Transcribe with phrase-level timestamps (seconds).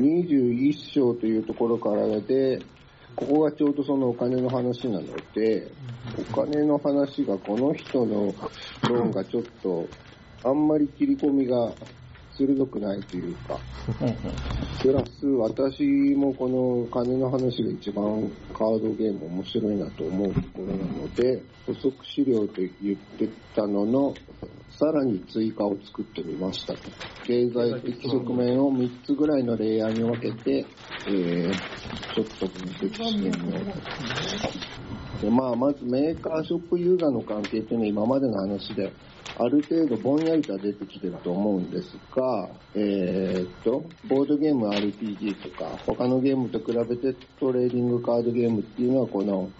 [0.00, 2.62] 21章というところからで、
[3.16, 5.70] ここがちょうどそのお金の話なので、
[6.18, 8.34] お金の話がこの人の
[8.88, 9.86] ローンがちょっと、
[10.42, 11.72] あんまり切り込みが
[12.36, 13.58] 鋭くないというか、
[14.80, 15.82] プラス私
[16.16, 24.14] もこの金の話が一番カードゲーム面白いなと思うところなので、補足資料と言ってたのの、
[24.70, 26.80] さらに追加を作ってみましたと。
[27.26, 30.66] 経済的側面を3つぐらいのレイヤーに分けて、
[31.06, 31.52] えー、
[32.14, 33.64] ちょっと分析してみよう
[35.20, 35.26] と。
[35.26, 38.90] でまあ、まずメーカーショップユーザーの関係っていうのは今までの話で、
[39.38, 49.50] ある程度ぼんやりとは出てきてると思うんですが、えー、っと、ボードゲーム RPG とか、他のゲームと比べてトレーディングカードゲームっていうのはこの、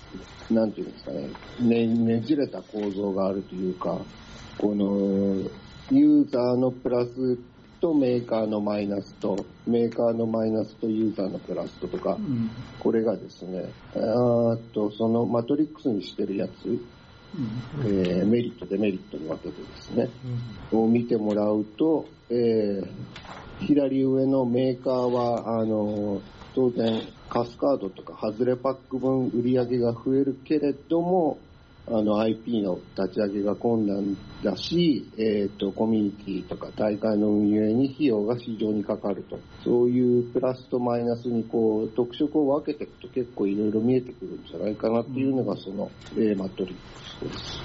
[0.50, 1.28] なんていうんですかね、
[1.60, 3.98] ねねじれた構造があるというか、
[4.60, 5.50] この、
[5.90, 7.38] ユーザーのプラス
[7.80, 16.78] とメーカーのマイナスと、メーカーのマイナスとユーザーのプラスととか、うん、これがですね、あと、そのマトリックスにしてるやつ、うん、
[17.86, 20.10] えー、メリット、デメリットに分けてですね、
[20.74, 22.86] うん、を見てもらうと、えー、
[23.60, 26.20] 左上のメーカーは、あの、
[26.54, 27.00] 当然、
[27.30, 31.38] カスカードとか外れパック分売り上げが増えるけれども、
[31.92, 39.40] あの IP の立ち上げが困難だし、えっ、ー、と、コミュニティとか大会の運営に費用が非常にかかると。
[39.64, 47.58] そういうプラスとマイナスにこう、特色を分けていくと結構いろいろ見えてくるんじゃないかなっていうのがその、A マトリックスです。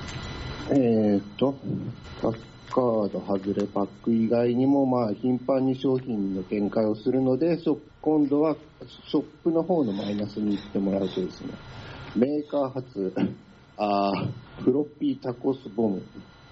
[0.72, 1.56] えっ、ー、と、
[2.20, 2.32] カ
[2.76, 8.58] カード外れパック以外にも、まあ、頻繁に商品の展開をするのでそ、今度は
[9.08, 11.54] ショップの方のマイナスに行ってもらうとですね、
[12.16, 13.14] メーカー発
[13.78, 14.12] あ
[14.64, 16.02] フロッピータコスボム、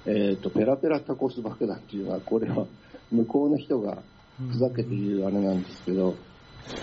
[0.06, 2.66] え、ー、と、ペラペラタコス爆弾っていうのは、これは
[3.12, 4.04] 向こうの人が
[4.52, 6.16] ふざけて言うあれなんですけど、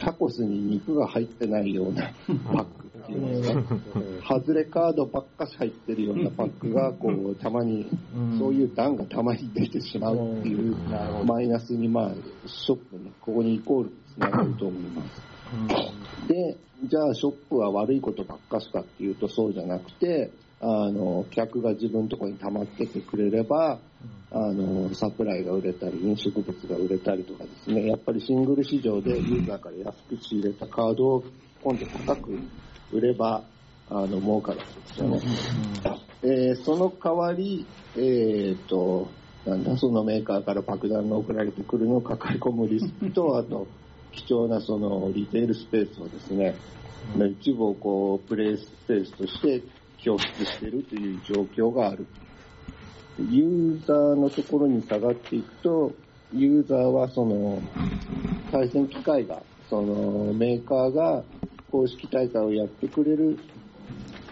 [0.03, 2.13] タコスに肉が入ってないような
[2.45, 3.63] パックっていうのが、
[4.29, 7.89] 外れカードばっかし入ってるようなパックが、こう、たまに、
[8.39, 10.77] そういう段がたまに出てしまうっていう、
[11.25, 12.15] マイナスに、まあ、
[12.47, 15.23] ショップに、ここにイコールつながると思います。
[16.29, 20.31] で、じゃあショップは悪いことばっかしかっていうとそうじゃなくて、
[20.61, 23.79] あの、客が自分のところに溜まっててくれれば、
[24.31, 31.25] あの、サプライが売れたり、飲食物が売れたりとかですね、やっぱりシングル市場でユーザーから安く仕入れたカードを
[31.63, 32.39] 今度高く
[32.93, 33.43] 売れば、
[33.89, 35.21] あの、儲かるわけですよね。
[36.23, 37.67] えー、その代わり、
[37.97, 39.09] えー、と、
[39.47, 43.67] なんだ、そのメーカーから爆弾が送られてくるのを抱え込むリスクと、あと、
[44.13, 46.55] 貴重なそのリテールスペースをですね、
[47.17, 49.63] うん、一部をこうプレイスペースとして
[49.99, 52.07] 供出しているという状況がある。
[53.19, 55.93] ユーザーのところに下がっていくと、
[56.33, 57.61] ユーザーはその
[58.51, 61.23] 対戦機械が、そのメーカーが
[61.71, 63.39] 公式大会をやってくれる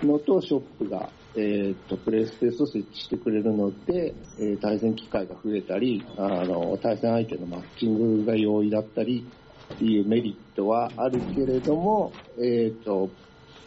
[0.03, 9.27] のとショップが、えー、っと、プレイスペースを設置してくれるので、えー、対戦機会が増えたり、あの、対戦相手のマッチングが容易だったり、
[9.75, 13.11] っていうメリットはあるけれども、えっ、ー、と、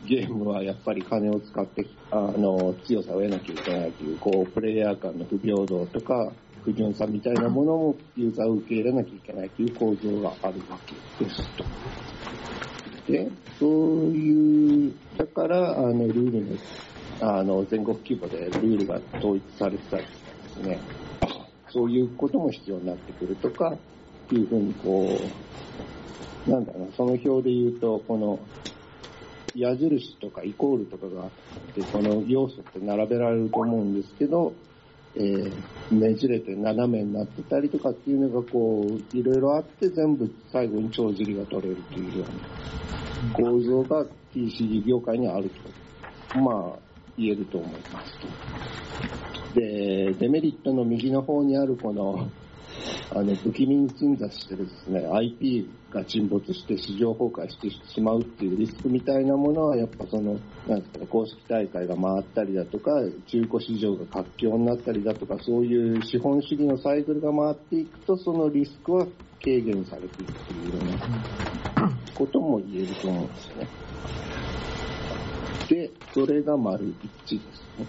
[0.06, 6.32] ゲームはやっぱり金を使って、あの、強さを得なきゃいけないという、こう、プレイヤー間の不平等とか、
[6.64, 11.64] 不純さみたいなものもユーザーを受け入れなきゃいけないという構造があるわけですと。
[13.08, 13.30] で、
[13.60, 13.70] そう
[14.14, 16.58] いう、だから、あの、ルールの、
[17.22, 20.10] あの、全国規模でルールが統一されてたりで
[20.50, 20.80] すね、
[21.70, 23.76] そういうことも必要になってくるとか、
[24.36, 25.20] いうふうにこ
[26.48, 28.40] う、なんだろう、その表で言うと、この、
[29.56, 31.30] 矢印とかイコールとかがあっ
[31.76, 34.54] て、この要素って並べられると思うんですけど、
[35.16, 35.52] えー、
[35.92, 45.50] ねじれて斜めになってたりとかっていうのがこう、いろいろあって全部最後に帳尻が取れるというような構造が TCG 業界にある
[46.34, 46.80] と、まあ、
[47.18, 48.14] 言えると思います。
[49.54, 52.30] で、デメリットの右の方にあるこの、
[53.14, 62.92] あの、不気味に鎮座してるですね、IP が沈没して市場崩壊してしまうっていうリスクみたいなものは、やっぱその、なんですか、公式大会が回ったりだとか、
[63.28, 69.06] 中古市場が活況になったりだとか、そういう資本主義のサイクルが回っていくと、そのリスクは
[69.44, 70.98] 軽減されていくというような
[72.16, 73.70] ことも言えると思うんですよね。
[75.68, 76.94] で、それが丸
[77.28, 77.88] 一ですね。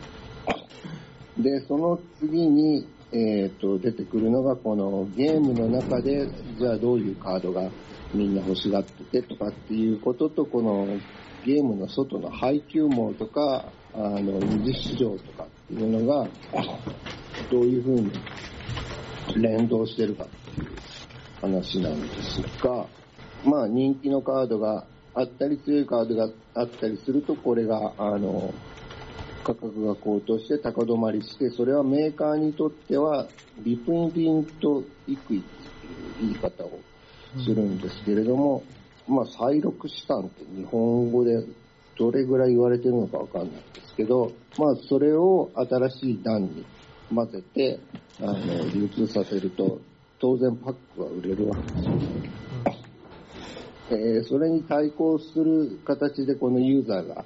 [1.38, 6.26] で、その次に、えーと、出てくるのがこのゲームの中で
[6.58, 7.70] じゃあどういうカードが
[8.14, 10.86] みんな欲しがっててとかっていうこととこの
[11.44, 16.26] ゲームの外の配給網とかあの二次市場とかっていうのが
[17.50, 18.12] どういうふうに
[19.36, 20.68] 連動してるかっていう
[21.40, 22.86] 話なんですが、
[23.44, 28.52] まあ人気のカードがあったり強いカードがあったりすると、これが、あの、
[29.42, 33.28] 価格が高騰して高止まりして、それはメーカーにとっては、
[33.64, 36.80] リプインピンとイクイっていう言い方を
[37.44, 38.62] するんですけれども、
[39.06, 41.44] まあ、再録資産って日本語で
[41.98, 46.64] どれぐらい言われてるのかわかんないんですけど、まあ、それを新しい段に
[47.14, 47.78] 混ぜて、
[48.20, 49.80] あの、流通させると、
[50.18, 51.92] 当然パックは売れるわけですよ。
[53.90, 57.24] えーそれに対抗する形でこのユーザーが、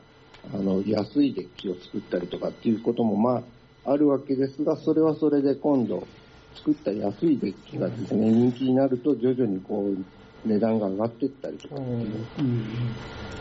[0.52, 3.44] あの、安いデッキを作ったりとかっていうことも、ま
[3.84, 6.06] あ、あるわけですが、それはそれで今度、
[6.56, 12.26] 作った安いデッキがですね、人気になると徐々にこう、値段が上がっていったりとかっていう。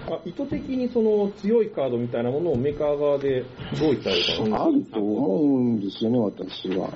[0.08, 3.44] あ意図的にその強いカードみたいなものをメーカー側で
[3.80, 6.90] どういったらいいかあると思うんですよね、私は。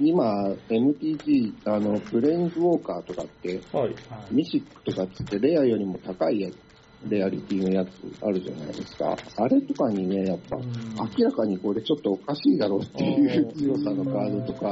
[0.00, 0.24] 今、
[0.70, 3.94] MTG、あの、プレインズウォーカーとかって、はい。
[4.30, 6.54] ミシックとかっつってレアよりも高いやつ、
[7.08, 7.88] レアリティのやつ
[8.22, 9.16] あるじゃないですか。
[9.36, 14.68] あれとかにね、やっぱ、明らかにこれちょっとおかしいだろうっていう強さのカードとか、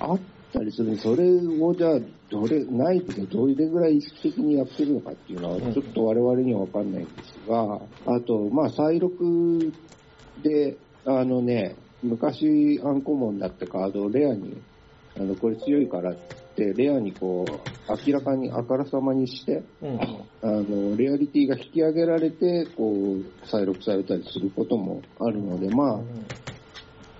[0.00, 0.20] あっ
[0.52, 1.24] たりするそれ
[1.60, 2.00] をじゃあ、
[2.30, 9.72] どれ、内部でどれぐらい意識的にやってるのかっていうのは、ちょっと我々にはわかんないんですが、あと、まあ、再録
[10.42, 14.60] で、あのね、昔アンコモンだったカードをレアに、
[15.16, 17.44] あの、これ強いからって、レアにこ
[17.88, 19.98] う、明らかにあからさまにして、うんうん。
[20.42, 26.00] あの、レアリティが引き上げられて、こう、再録されたりすることもあるので、まあ、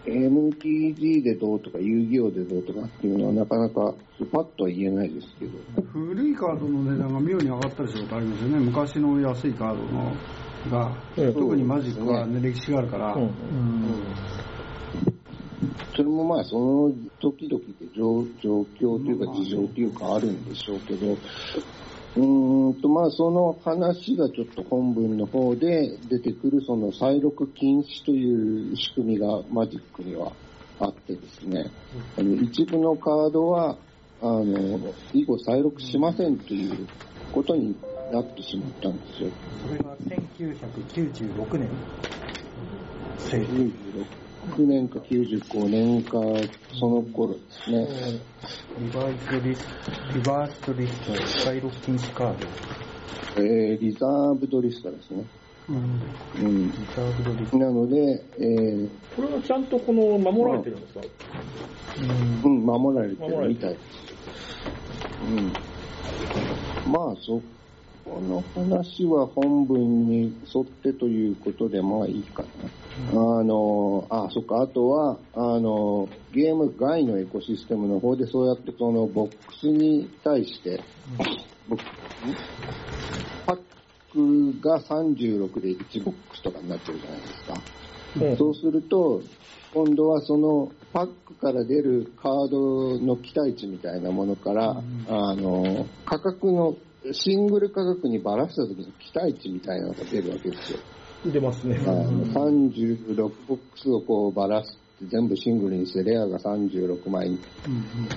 [0.08, 3.94] MTG でどうとか遊戯王でどうとかっていうのはなかなか
[4.32, 5.58] パッとは言えないですけど、
[5.92, 8.58] 古いカードの値段が妙に上がったりすることありますよね。
[8.58, 10.16] 昔の安いカードの
[10.70, 11.34] が、うん。
[11.34, 13.30] 特にマジックは、ね、歴史があるから、うん。
[15.94, 21.16] それもまあその時々で状状況というか事情というかあるんでしょうけど、
[22.16, 30.32] うんと、まあ、その話がちょっと本文の方で出てくる、その再録禁止という仕組みがマジックには
[30.80, 31.70] あってですね、
[32.18, 33.76] あの一部のカードは、
[34.20, 36.88] あの、以後再録しませんという
[37.32, 37.76] ことに
[38.12, 39.30] なってしまったんですよ。
[39.66, 41.68] それは1996年。
[43.18, 46.18] 1996 89年か95年か、
[46.78, 47.86] その頃ですね。
[48.78, 52.46] リバーストリスト、リバーストリスト、スカイロッキンスカード。
[53.36, 55.24] えー、リザーブドリストですね。
[55.68, 55.76] うん。
[55.76, 57.58] うん、リザーブドリスト。
[57.58, 57.96] なので、
[58.38, 61.00] えー、これはちゃんとこの、守られてるんですか、
[62.44, 63.82] うん、うん、守られてるみたいです。
[65.24, 66.92] うん。
[66.92, 67.40] まあ、そ
[68.08, 72.48] この話は本文に沿ってということで、まあいいかな。
[73.10, 80.80] あの、あ、そっか、あとは、あの、ゲーム外のエコシステムの方でそうやってそのボックスに対して、
[81.68, 81.80] ボッ
[83.46, 83.58] パッ
[84.12, 87.54] クが36で1ボックスとかになってるじゃないですか。
[87.54, 89.22] うんそうすると、
[89.74, 96.74] 今度はそのパックから出るカードの期待値みたいなものから、あの、価格の、
[97.12, 100.78] シングル価格にばらした時の期待値みたいなのが出るわけですよ。
[101.26, 101.76] 出ますね。
[101.86, 103.14] あの36
[103.46, 107.38] ボックスをこうばらして全部シングルにして、レアが36枚、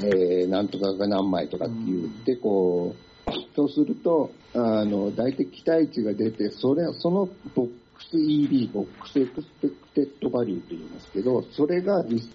[0.04, 2.95] えー、なんとかが何枚とかって言って、こ
[3.28, 7.70] う、そうすると、あの、大体期待値が出て、それ、そのボッ
[8.01, 12.30] クス EB、ボックスエクスペクテッドバリューと言いますけど、それが dis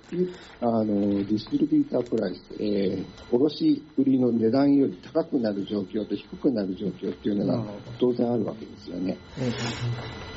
[0.61, 7.64] あの、 distributor price、えー、卸売りの値段より高くなる状況と低くなる状況っていうのが
[7.99, 9.16] 当然あるわけですよね。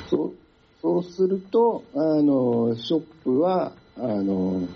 [0.08, 0.34] そう、
[0.80, 4.66] そうすると、あの、ショップは、あの、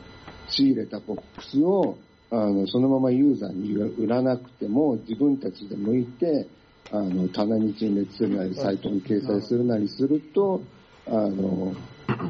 [0.49, 1.96] 仕入れたボックスを、
[2.30, 6.46] あの、そのままユーザーに売らなくても、自分たちで剥いて、
[6.93, 10.61] あの、棚に陳列するなり、サイトに掲載するなりすると、
[11.07, 11.75] あの、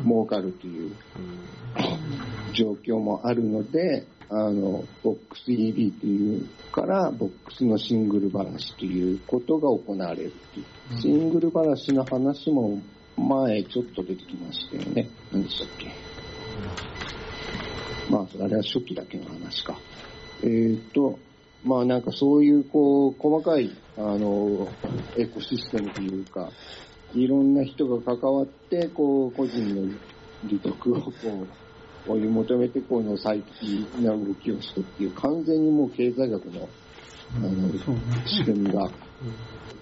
[0.04, 0.92] 儲かるという
[2.52, 11.00] 状況もあるので、あの、ボックス EB というから、ボックスのシングルバラシということが行われるっていう。
[11.00, 12.80] シングルバラシの話も
[13.16, 15.08] 前ちょっと出てきましたよね。
[15.32, 15.92] 何でしたっけ？
[18.10, 19.78] まあ、あれは初期だけの話か。
[20.42, 21.18] えーと、
[21.64, 24.68] まあなんかそういうこう、細かい、あの、
[25.16, 26.50] エコシステムというか、
[27.14, 29.92] いろんな人が関わって、こう、個人の
[30.44, 31.12] 利得をこ
[32.06, 36.68] う、追い求めて、この最適な動きをするっていう、完全にもう経済学の、
[37.36, 38.90] あの、仕組みが、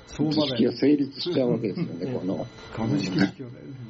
[0.06, 2.46] 相場知識がで成立しちゃうわけですよね、 この。
[2.72, 3.10] 株式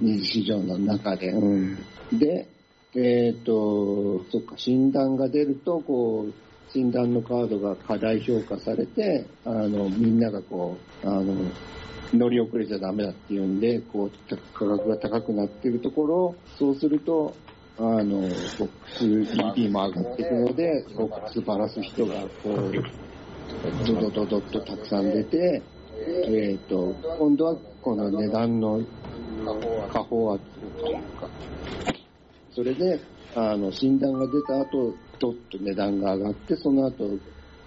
[0.00, 1.28] 二次市場の中で。
[1.28, 1.76] うん、
[2.12, 2.48] で、
[2.94, 6.32] えっ、と、そっか、診断が出ると、こう、
[6.72, 11.34] 診断のカードが過大評価されて、あの、みんながこう、あの、
[12.14, 17.34] 乗り遅れちゃダメだっていうんで、こう、価格が高くなってるところ、そうすると、
[17.78, 22.72] あの、ボックス ED も上がっていくので、ボックスばらす人が、こう、
[23.86, 25.62] ドドドドッとたくさん出て、
[26.26, 28.80] えっ、と、今度はこの値段の
[29.90, 30.44] 下方圧
[30.80, 31.28] というか、
[32.54, 33.00] それで、
[33.34, 37.16] あの、診断が出た後、ドッと値段が上がって、その後、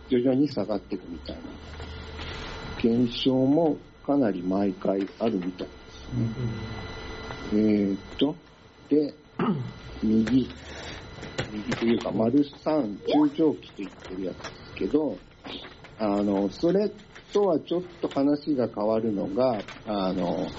[0.10, 1.42] 徐々に下がっていくみたいな、
[2.78, 6.30] 現象もかなり毎回あるみたいですね。
[7.54, 8.36] えーっと、
[8.90, 9.14] で、
[10.04, 10.50] 右、
[11.50, 15.18] 右というか、丸3、中長期と言ってるやつですけど、
[15.98, 16.92] あの、それ
[17.32, 20.52] とはちょっと話が変わるのが、あの、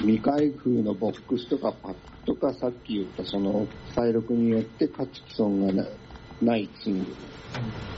[0.00, 5.84] 未開封のボックスとかパックとか、さっき言ったその、再録によって価値既存が
[6.40, 7.16] ないツイングル。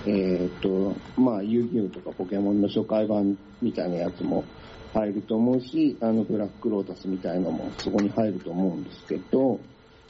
[0.07, 4.45] えっ、と、まあ、遊戯王とかポケモンの初回版みたいなやつも
[4.93, 9.61] 入ると思うし、あの、ブラックロータスみたいのもそこに入ると思うんですけど、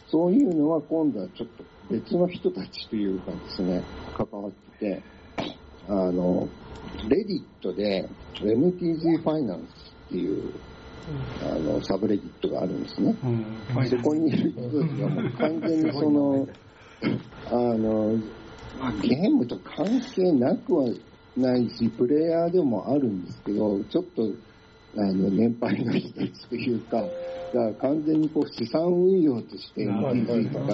[0.09, 3.83] そういうのは今度はちょっと別の人たちというかですね、
[4.17, 5.03] 関わってて、
[5.89, 6.49] あの、
[7.09, 10.53] レディットで MTG ファイナンスっていう、
[11.43, 13.17] あの、サブレディットがあるんですね。
[13.23, 13.89] うん。
[13.89, 16.49] そこにいる人たちがもう完全にその、
[17.47, 18.17] あの、
[18.79, 20.89] まあゲームと関係なくは
[21.37, 24.23] ないし、プレイヤーでもあるんですけど、ちょっと、
[24.97, 27.03] あの、年配の人たちというか、
[27.55, 30.67] が完全にこう資産運用として MTG とか、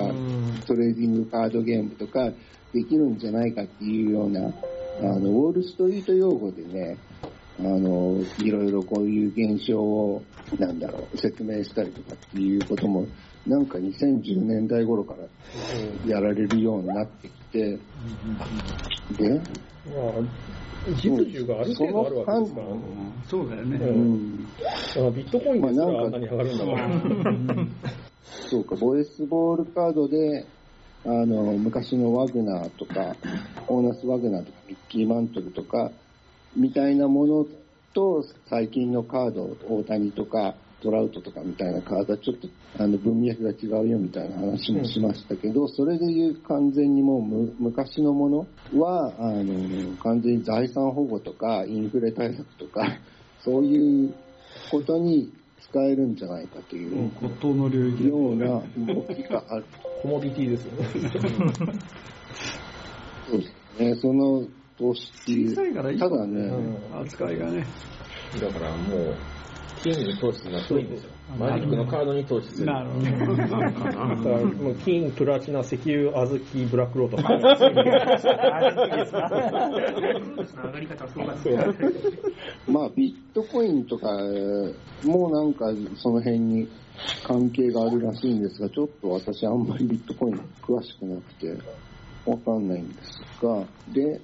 [0.67, 2.31] トレーディングカードゲームとか
[2.73, 6.97] できるんじゃないかっていうような、あの、ウォールストリート用語でね、
[7.61, 10.23] あの、いろいろこういう現象を、
[10.59, 13.07] なんだろう、説明したりとかっていうことも、
[13.47, 15.27] なんか2010年代頃から
[16.07, 17.79] やられるようになってきて、
[19.17, 20.23] で、まあ、
[20.95, 22.83] 実需がある程度あるわけですからね。
[23.29, 23.77] そうだよね。
[23.77, 27.67] ううんビットコインですらまあなんかあんなに上がるんだから。
[28.49, 30.47] そうか、ボイスボールカードで、
[31.05, 33.17] あの、昔のワグナーとか、
[33.69, 35.91] オーナス・ワグナーとか、ミッキー・マントルとか、
[36.57, 37.47] みたいなもの
[37.93, 48.47] と、最近のカード、大谷とか、トラウトとかみたいなカードはちょっと、あの、文脈が違うよみたいな話もしましたけど、それで言う完全にもうむ昔のもの
[48.81, 52.99] は、あの、完全に財産保護とか、インフレ対策とか、
[53.45, 54.15] そういう
[54.71, 55.33] ことに
[55.71, 58.47] 使えるんじゃないかという骨董の領域ような
[58.95, 59.65] 動きがある。
[60.03, 60.89] コモディティですよね。
[63.29, 63.95] そうですね。
[63.97, 64.47] その
[64.81, 65.51] 投資っていう。
[65.51, 67.67] 小さいからいいただね、うん扱いがね。
[68.41, 69.15] だからもう、
[69.83, 71.11] 金に投資するのは遠いんですよ。
[71.39, 72.67] マジックのカードに投資する。
[72.67, 73.05] なるほど。
[74.47, 77.17] もう金、プラチナ、石油、小豆、ブラックロード。
[77.17, 77.23] 上
[80.73, 82.19] がり方はすごかったですね。
[82.69, 84.09] まあビットコインとか
[85.05, 86.69] もなんかその辺に
[87.27, 91.57] 関係があるらしいんですが、ちょっと私あんまりビットコイン詳しくなくて
[92.27, 94.21] わかんないんですが、で、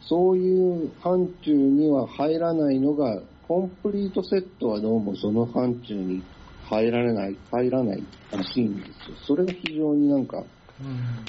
[0.00, 6.22] そういう範疇には入らないのが、コンプリートセットはどうもその範疇に
[6.64, 9.16] 入られない、入らないらしいんですよ。
[9.26, 10.44] それが非常になんか、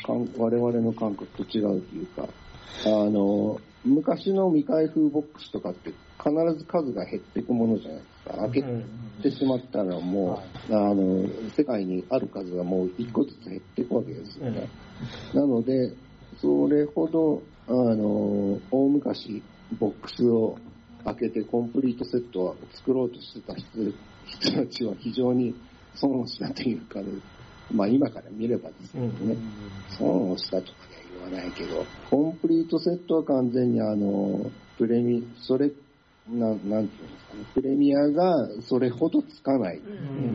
[0.06, 2.28] かん我々の感覚と違うというか、
[2.86, 8.38] あの、昔の未開封ボックスとかって必ず数が減っていくものじゃないですか。
[8.38, 11.24] 開けてしまったらもう、あの、
[11.56, 14.68] 世界にある数がもう一個ずつ減っていくわけですよね。
[15.34, 15.94] なので、
[16.42, 19.44] それほど、あの、大昔、
[19.80, 20.58] ボックスを
[21.06, 23.66] 開けてコンプリートセットを作ろうとしてた人
[24.26, 25.56] 人たちは非常に
[25.96, 27.12] 損をしたというかね、
[27.74, 29.38] まあ今から見ればですけどね、
[29.98, 35.72] 損をしたとかね言わないけど、コンプリートセットは完全にあの、プレミ、それ、
[36.28, 39.82] なん、なんていうんですかね、プレミアがそれほどつかない。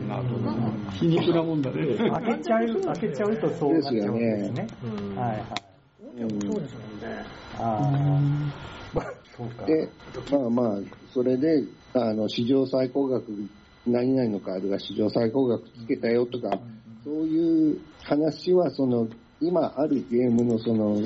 [0.07, 0.91] なるほどな。
[0.91, 1.85] 皮肉なもんだね。
[2.23, 4.67] 開けちゃう、開けちゃうとそうなっちゃうんですね。
[5.15, 5.74] はいはい。
[6.21, 7.25] そうですもんね。
[7.53, 9.65] ああ、そうか。
[9.65, 9.89] で、
[10.31, 10.81] まあまあ、
[11.13, 13.25] それで、あの、史上最高額、
[13.85, 16.59] 何々のカードが史上最高額つけたよとか、
[17.03, 19.07] そういう話は、その、
[19.41, 21.01] 今あるゲームのその、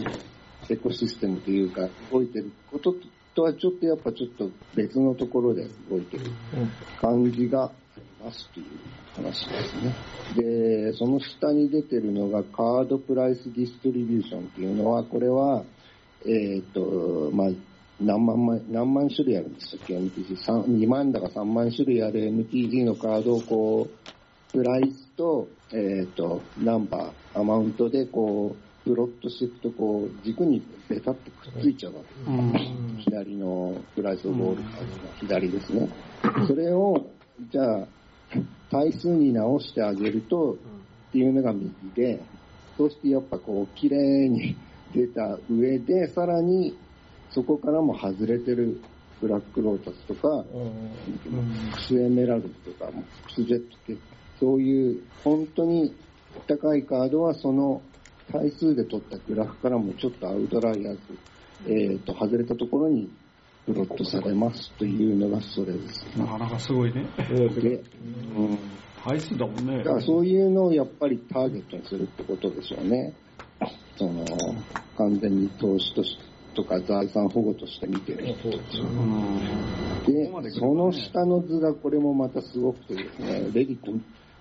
[0.70, 2.94] エコシステムというか、動いてること
[3.34, 6.26] とはちょっとやっぱちょっと別のところで動いてる
[6.98, 9.96] 感じがありますという話ですね。
[10.36, 15.64] で、その下に出てるのがカードプライスディストリビューションっていうのは、これは、
[16.26, 17.48] えっ、と、まあ、
[18.02, 20.38] 何万枚、何万種類あるんでしたっけ ?MTG。
[20.38, 32.32] 三2万だか3万種類ある MTG のカードをこう、プライスと、えっ、と、ナンバー、アマウントでこう、プロットしていくと、こう、軸にベタってくっついちゃうわけ。
[32.32, 32.98] うん。
[33.00, 34.70] 左のプライスボールの
[35.20, 35.90] 左ですね。
[36.48, 37.06] それを、
[37.52, 37.88] じゃあ、
[38.72, 40.54] 対数に直してあげると、
[41.10, 42.22] っていうのが右で、
[42.78, 44.56] そしてやっぱこう、綺麗に
[44.94, 46.78] 出た上で、さらに、
[47.32, 48.80] そこからも外れてる
[49.22, 50.44] ブラックロータスとか、
[51.76, 52.92] クスエメラルドとか、
[53.26, 53.98] クスジェットって、
[54.40, 55.94] そういう本当に
[56.48, 57.82] 高いカードはその
[58.32, 61.00] 対数で取ったグラフからもちょっとアウトライアーズ、
[61.68, 63.10] えっ、と、外れたところに
[63.70, 66.04] プロットされますというのがそれです。
[66.18, 67.06] なかなかすごいね。
[67.28, 67.84] で、
[68.36, 68.58] うん。
[69.04, 69.84] 配数だもんねだ。
[69.84, 73.14] からそういうのをやっぱりターゲットにするってことでしょうね。
[73.96, 74.26] その、
[74.98, 76.18] 完全に投資とし
[76.56, 78.82] とか財産保護として見てる人たち。
[80.44, 83.92] でその下の図がこれもまたすごくてですね、レディット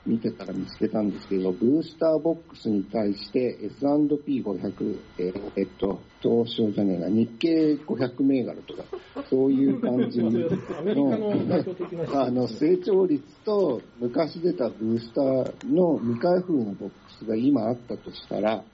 [0.08, 8.84] 見てたら見つけたんですけど、ブースターボックスに対して S&P500、えーえっと、東証じゃねえな、日経500銘柄とか、
[9.28, 18.64] そういう感じ のの、あの、成長率と昔出たブースターの未開封のボックスが今あったとしたら、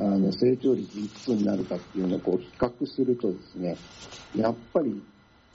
[0.00, 3.76] あの、成長率いくつになるかっていうのをこう比較するとですね、
[4.36, 5.00] やっぱり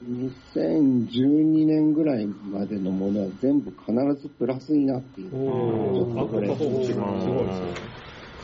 [0.04, 3.92] 2012年ぐらいまでのものは全部必
[4.22, 5.32] ずプラスになっている。
[5.32, 7.04] ちょっとこれ、すごいですね。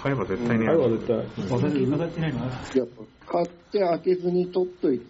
[0.01, 1.15] 買えば絶対にあれは絶対。
[1.49, 2.51] 私、今だってないのやっ
[3.25, 5.01] ぱ買って開けずに取っとい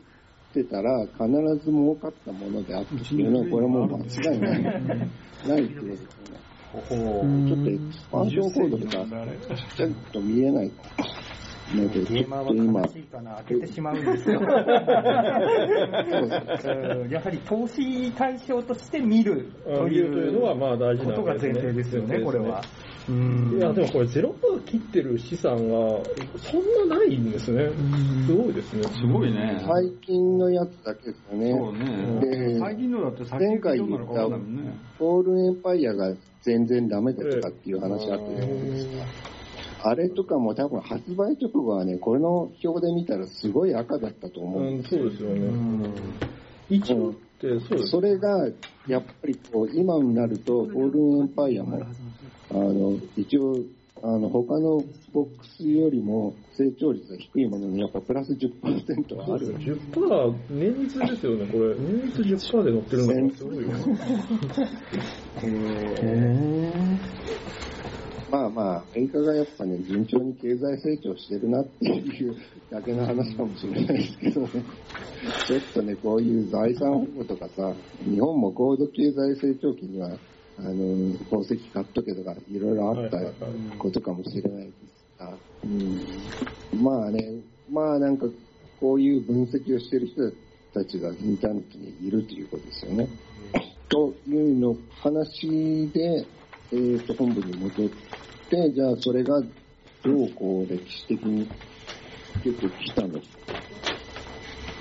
[0.54, 1.28] てたら必
[1.66, 3.98] ず儲かったものであったっていうのはこれも間
[4.34, 4.64] 違いない。
[4.64, 6.46] ないってことですよね。
[6.76, 8.92] ちょっとエクスパンションコードとか
[9.56, 10.72] ちっちゃいと見えない
[11.74, 14.40] ので、ゲーマーは悲、しいかな、開けてしまうんですよ。
[14.44, 14.46] うん
[17.10, 22.62] やはり投資対象として見るとといいうのはうまあ大事なことが前提ですよね、これは。
[23.08, 24.34] ういんや、でもこれ0%
[24.66, 25.62] 切ってる資産が
[26.38, 27.70] そんなないんですね。
[28.26, 28.84] すごいですね。
[28.84, 29.62] すごいね。
[29.64, 31.52] 最近のやつだけですよね。
[31.52, 32.20] そうね。
[32.22, 34.74] で最近のだって先前回言ったるかわかんないもんね。
[34.98, 39.35] フォールエンパイアが全然ダメだとかっていう話あったじゃないですか。
[39.88, 44.64] あれとかも多分発売直後はね、これの表で見たらすごい赤だったと思う。
[44.64, 45.48] うん、そうですよね。
[46.70, 48.48] 一応って、そうですそれが、
[48.88, 51.86] やっぱりこう、今になると、フォールエンパイアも、
[52.50, 53.60] あの、一応、
[54.02, 59.56] あの、他のボックスよりも成長率が低いものに、やっぱプラス10%はある。
[59.56, 61.76] 10%、年率ですよね、これ。
[61.76, 62.24] 年率
[62.58, 63.64] 10%で乗ってるのがすごいよ。
[68.30, 72.36] まあまあ、アメリカがやっぱね、順調に経済成長してるなっていう
[72.72, 74.50] だけの話かもしれないですけどね。
[75.48, 80.18] ちょっとね、こういう財産保護とかさ、日本も高度経済成長期には、
[80.58, 83.18] あの、宝石買っとけとか、いろいろあった
[83.78, 85.34] ことかもしれないですが、
[85.64, 88.26] うん、まあね、まあなんか、
[88.80, 90.32] こういう分析をしてる人
[90.74, 93.08] たちがインターネットにいるということですよね。
[93.88, 96.26] というの話で、
[96.72, 97.90] えー、と本部に戻っ
[98.50, 99.42] て、じゃあそれが
[100.04, 101.48] どうこう歴史的に
[102.44, 103.26] 出てきたのか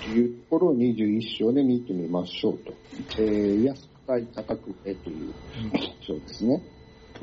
[0.02, 2.74] というところを21章で見てみましょうと。
[3.18, 5.34] えー安く買い高く売れという
[6.00, 6.62] 章ですね。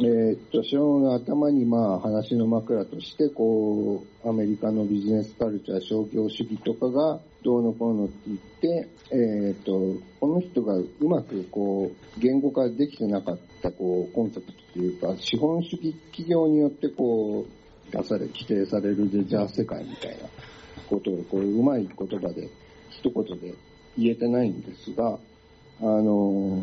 [0.04, 20.30] えーっと、章の頭にまあ話の枕として、こう、アメリカのビジネスカルチャー、商業主義とかがどうのこうのって言って、えーっと、この人がうまくこう、言語化できてなかったこう、コンセプトというか、資本主義企業によってこう、出され、規定されるレジャー世界みたいな
[20.90, 22.50] ことを、こう、うまい言葉で、
[22.90, 23.54] 一言で
[24.00, 25.20] 言えてないんですが、
[25.82, 26.62] あの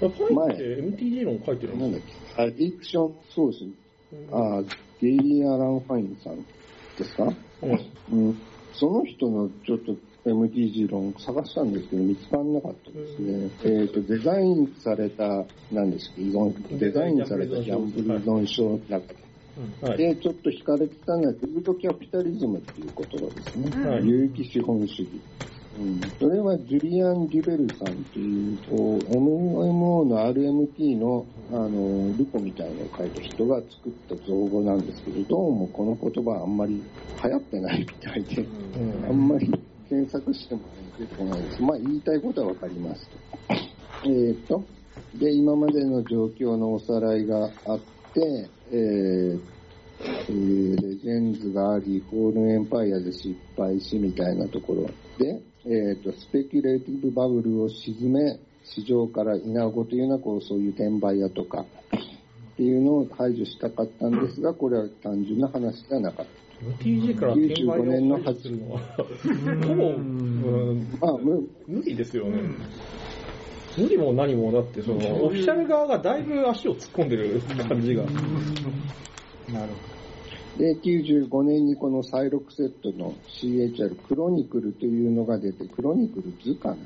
[0.00, 2.00] ファイって MTG 論書いてるんなんだっ
[2.36, 3.70] け、アディクション、そうですね。
[4.32, 4.62] あ
[5.00, 6.36] ゲイリー・アラン・ファインさん
[6.98, 7.24] ですか、
[7.62, 8.38] うん、
[8.74, 9.94] その人のちょっと
[10.24, 13.50] MTG 論探したんですけど見つからなかったですね。
[13.64, 15.24] えっ、と、デザインされた、
[15.72, 16.22] なんですけ？
[16.24, 19.16] ど、デザインされたギャンブル依存症の中で。
[19.82, 19.98] はい。
[19.98, 23.86] で、ちょっと惹かれてたのは、グードキャピタリズムっていう言葉ですね。
[23.86, 25.08] はい有機資本主義。
[25.76, 36.82] うん、それはジュリアン・デュベルさんという、MMO の RMT の、あの、ルポみたいのを書いた人が作った造語なんですけど、どうもこの言葉はあんまり
[37.22, 38.48] 流行ってないみたいで、
[39.08, 39.52] あんまり
[39.88, 40.66] 検索しても、ね、
[40.98, 41.62] 出てこないです。
[41.62, 43.18] まあ言いたいことはわかりますと。
[44.04, 44.64] えーっと、
[45.14, 47.80] で、今までの状況のおさらいがあっ
[48.12, 49.40] て、えー
[50.28, 66.84] えーレジェンズがあり、フォールエンパイアで失敗しみたいなところで、えーと、スペキュレーティブバブルを沈め、市場からイナゴというのはこうそういう転売屋とかっていうのを排除したかったんですが、これは単純な話ではなかった。
[66.84, 72.40] TG から転売95年のを排除するのは、ほぼ、うんあ、む無理ですよね。
[73.76, 78.04] 無理も何も、だってその、オフィシャル側がだいぶ足を突っ込んでる感じが。
[78.04, 79.72] なる
[80.60, 86.76] で、95年にこのサイロクセットの CHR クロニクルというのが出て、クロニクル図かな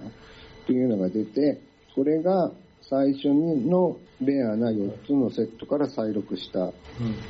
[0.65, 1.61] というのが出て、
[1.93, 6.71] これが最初のレアな4つのセットから再録した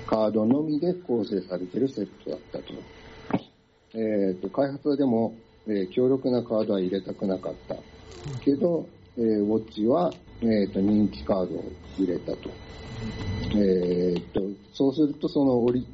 [0.06, 2.74] カードのみで構成されているセットだったと。
[3.94, 5.34] えっ、と、開発はでも、
[5.66, 7.76] えー強力なカードは入れたくなかった。
[8.44, 11.64] けど、えーウォッチは、えっ、と、人気カードを
[11.96, 12.50] 入れたと。
[13.52, 14.42] えーっと、
[14.74, 15.86] そうすると、そのオリ、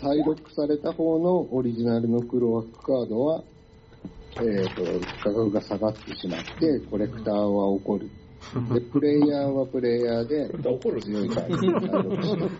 [0.00, 3.42] 再録された方のオリジナルの黒枠カードは、
[4.36, 4.84] えーっと、
[5.18, 8.10] 価格が下がってしまって、コレクターは怒る。
[8.74, 12.50] で、プレイヤーはプレイヤーで、怒る強いカー。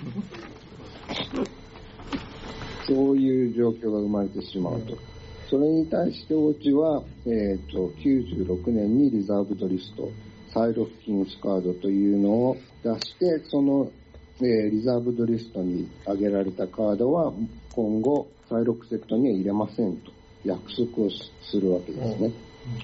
[2.87, 4.97] そういう状況が生まれてしまうと。
[5.51, 10.11] それに対してウォッチは、えっ、と、96年にリザーブドリスト、
[10.55, 13.91] サイロフ禁止カードというのを出して、その、
[14.41, 17.33] えーリザーブドリストに挙げられたカードは
[17.73, 20.13] 今後、サイロクセットには入れませんと
[20.45, 22.33] 約束をするわけですね。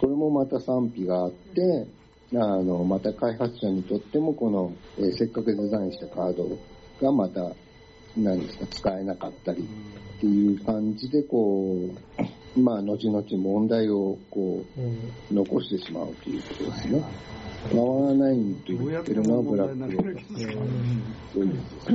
[0.01, 1.87] これもまた賛否があって、
[2.35, 6.49] あの、また開発者にとってもこの、えーせっかくデザインしたカード
[7.01, 7.53] がまた、
[8.17, 9.63] 何ですか、使えなかったり
[10.17, 11.89] っていう感じで、こ
[12.19, 12.23] う、
[12.57, 14.65] まあ、後々問題をこ
[15.31, 17.03] う、残してしまうということですね。
[17.71, 20.61] パワーナインと言ってるのはブラックロード。
[21.33, 21.87] そういうです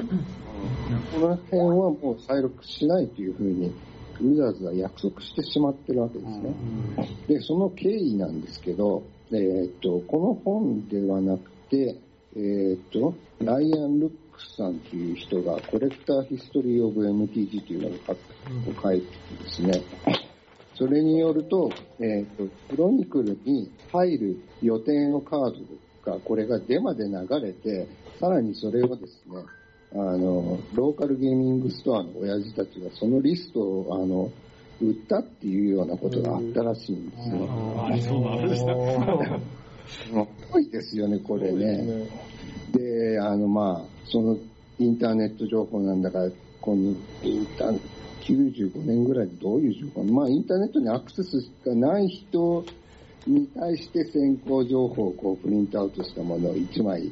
[1.13, 3.72] この辺はもう再録しないというふうに、
[4.22, 6.54] ウィザーズは約束してしまってるわけですね。
[7.28, 11.96] で、その経緯なんですけど、えーっと、この本ではなくて、
[12.36, 17.91] えーっと、ライアン・ルックスさんという人が、コレクター・ヒストリー・オブ・ MTG というのを
[18.82, 19.08] 書いて
[19.43, 19.82] ですね、
[20.77, 25.51] それによると、えっ、と、クロニクルに入る予定のカー
[26.05, 27.87] ドが、これがデマで流れて、
[28.19, 29.43] さらにそれをですね、
[29.93, 34.31] あの、ローカルゲーミングストアの親父たちがそのリストを、あの、
[34.79, 37.83] 売ったっていうようなことがあったらしいんですよ。
[37.83, 38.75] ありそうな話でした。
[40.13, 42.07] もう多いですよね、これね。
[42.71, 44.37] で、あの、まあ、その
[44.77, 46.29] インターネット情報なんだから、
[46.61, 47.79] このインター
[48.21, 52.65] 95年ぐらいでどういう情報まあ、インターネットにアクセスしかない人
[53.25, 57.12] に対して先行情報をこうプリントアウトしたものを1枚、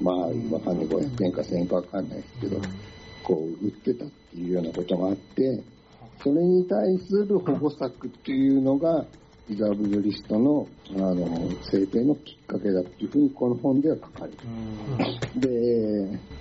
[0.00, 2.60] まあ、わかんない、500円か1000円かわかんないですけど、
[3.22, 5.62] こう、売ってたっていうようなことがあって、
[6.22, 9.04] それに対する保護策っていうのが、
[9.48, 15.40] リザーブドリストのあの制定のきっかけだっていうふうにこの本では書かれている。
[15.40, 15.48] で、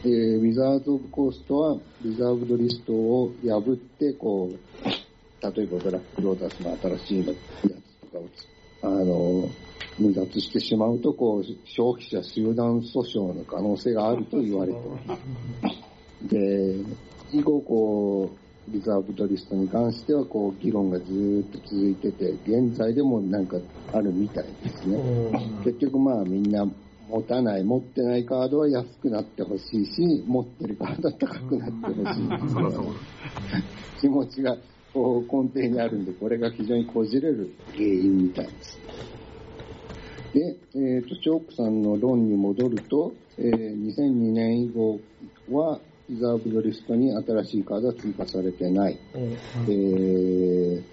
[0.05, 8.47] えーウィザーズ・オブ・コーストはリザーブドリストを破って、こう、例えばブラックローダースの新しいやつとかをつ、
[8.83, 9.49] あの、
[9.97, 16.29] 離脱してしまうと、こう、消費者集団訴訟の可能性があると言われています。
[16.29, 16.75] で、
[17.33, 23.57] 以後、こう、リザーブドリストに関しては、こう、議論がずーっと続いてて、現在でもなんか
[23.91, 24.97] あるみたいですね。
[25.63, 26.65] 結局まあみんな
[27.09, 32.29] 持たない、持ってないカードは安くなってほしいし、持ってるカードは高くなってほしい。
[33.99, 34.57] 気持ちが
[34.93, 38.79] こう根底にあるんで、これが非常にこじれる原因みたいです。
[40.33, 40.39] で、
[40.75, 44.99] えっ、と、チョークさんの論に戻ると、えー2002年以後
[45.51, 45.79] は、
[46.13, 48.99] リザーブドリストに新しいカードは追加されてない。
[49.13, 50.83] えー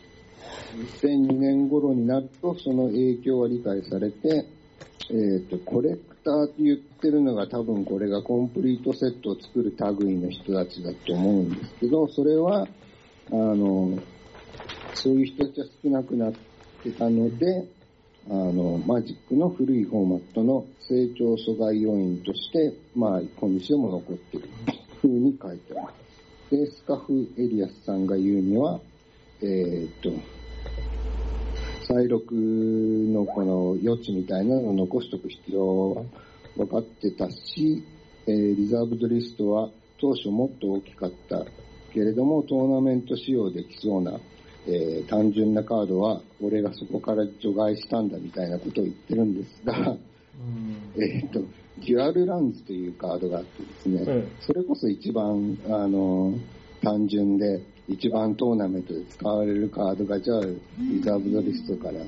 [1.02, 4.46] 2002年頃になると、その影響は理解されて、
[5.11, 13.98] えっ、と、コレクターって言ってるのが多分これがコンプリートセットを作る類の人たちだと思うんですけど、それは、あの、
[14.94, 16.33] そういう人たちは少なくなっ
[16.83, 17.64] てたので、
[18.28, 24.48] あの、マジックの古いフォーマットの成長阻害要因として、まあ、今日でも残っている
[25.02, 25.92] 風に書いてある。
[26.50, 28.80] で、スカフエリアスさんが言うには、
[29.42, 30.10] えーっと、
[31.86, 36.02] 再録のこの余地みたいなのを残しておく必要は
[36.56, 37.82] 分かってたし、
[38.26, 41.44] えーリザーブドリストは当初もっと大きかった
[41.92, 44.18] けれども、トーナメント仕様できそうな、
[44.66, 49.96] えー単純なカードは俺がそこから除外したんだみたいなことを言ってるんですが、
[50.96, 51.40] えっ、と、
[51.80, 54.28] デュアルランズというカードがあってですね、うん。
[54.40, 56.34] それこそ一番、あの、
[56.82, 60.40] 単純で、一番トーナメントで使われるカードが、じゃあ、
[60.78, 62.00] リザーブドリストから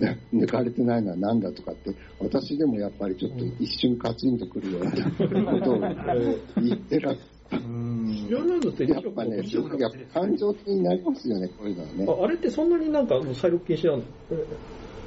[0.34, 4.90] 抜かれてないのは何だとかって、私でもやっぱりちょっと一瞬カチンとくるような
[5.52, 5.78] ことを
[6.62, 7.16] 言ってらっ
[8.70, 12.06] ってやっぱね、やっぱ感情的になりますよね、こういうのはね。
[12.08, 14.02] ああれってそんなになんか再録禁止なの？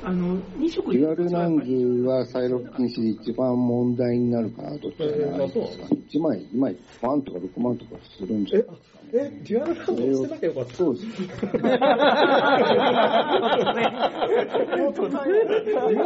[0.06, 10.76] あの、2色 dual lands は再録禁止で一番問題になるカードってのはないですか、1枚、2枚、5万とか6万とかするんじゃないですか、え、デュアルランド捨てなきゃよかった。
[10.76, 11.08] そうです。
[11.08, 11.78] デュ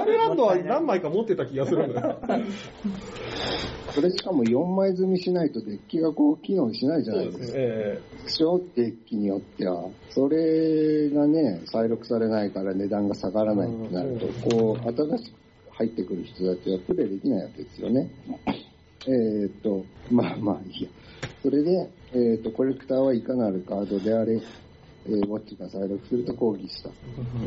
[0.01, 2.19] アルランドは何枚か持ってた気がするんだよ。
[3.95, 7.45] それしかも4枚積みしないとデッキがこう機能しないじゃないですか。
[7.55, 15.37] え小デッキによっては、それがね、再録されないから値段が下がらないってなると、こう、新しく
[15.71, 18.11] 入ってくる人たちはプレイできないわけですよね。
[19.07, 20.89] えーっと、まあまあいいや。
[21.41, 26.89] それで、えーっと、コレクターはいかなるカードであれ、えーウォッチが再録すると抗議した。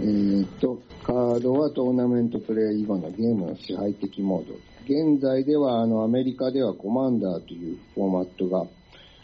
[0.02, 4.54] えっと、カードはトーナメントプレイ以後のゲームの支配的モード。
[4.85, 8.66] 現在では、あの、アメリカではコマンダーというフォーマットが、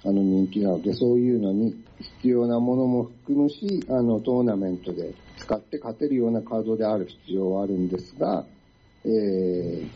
[0.05, 1.75] あの、人気なので、そういうのに
[2.23, 8.45] 必要なものも含むし、あの、トーナメントで使って勝てるようなカードである必要はあるんですが、
[9.05, 9.89] えー、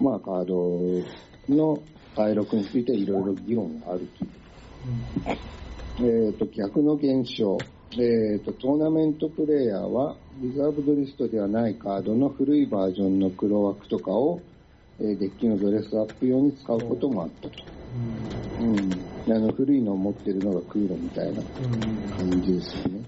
[0.00, 1.06] まあ、カード
[1.48, 1.80] の
[2.16, 6.26] 再録についていろいろ議論があるという。
[6.26, 7.58] えっ、と、逆の現象。
[7.92, 14.40] えっ、と、トーナメントプレイヤーは、リザーブドリストではないカードの古いバージョンの黒枠とかを、
[14.98, 17.64] えーデッキのドレスアップ用に使うこともあったと。
[18.60, 19.34] うん。
[19.34, 21.42] あの、古いのを持ってるのがクールみたいな
[22.16, 23.00] 感じですよね。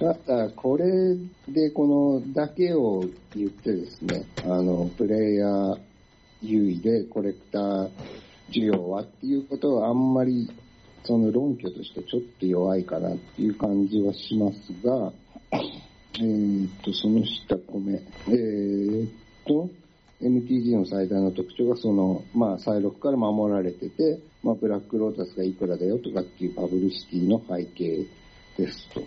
[0.00, 1.16] うん、ただ、これ
[1.48, 3.04] でこのだけを
[3.36, 5.78] 言ってですね、あの、プレイヤー
[6.42, 7.90] 優位でコレクター
[8.50, 10.50] 需要はっていうことはあんまり
[11.04, 15.12] その論拠としてちょっと弱いかなっていう感じはしますが、
[16.20, 18.02] えーっと、その下米。
[18.28, 19.10] えーっ
[19.46, 19.68] と、
[20.20, 28.04] MTG の最大の特徴がその、まあ、再録から守られてて、まあ、ブラックロータスがいくらだよとかっていうパブリシティの背景
[28.58, 29.00] ですと。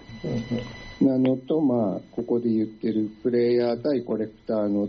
[1.06, 4.88] なのと、まあ、ここで言ってるプレイヤー対コレクターの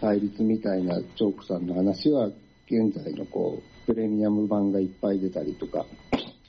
[0.00, 2.26] 対立みたいなチョークさんの話は、
[2.66, 5.84] 現在のこう、プレミアム版がいっぱい出たりとか、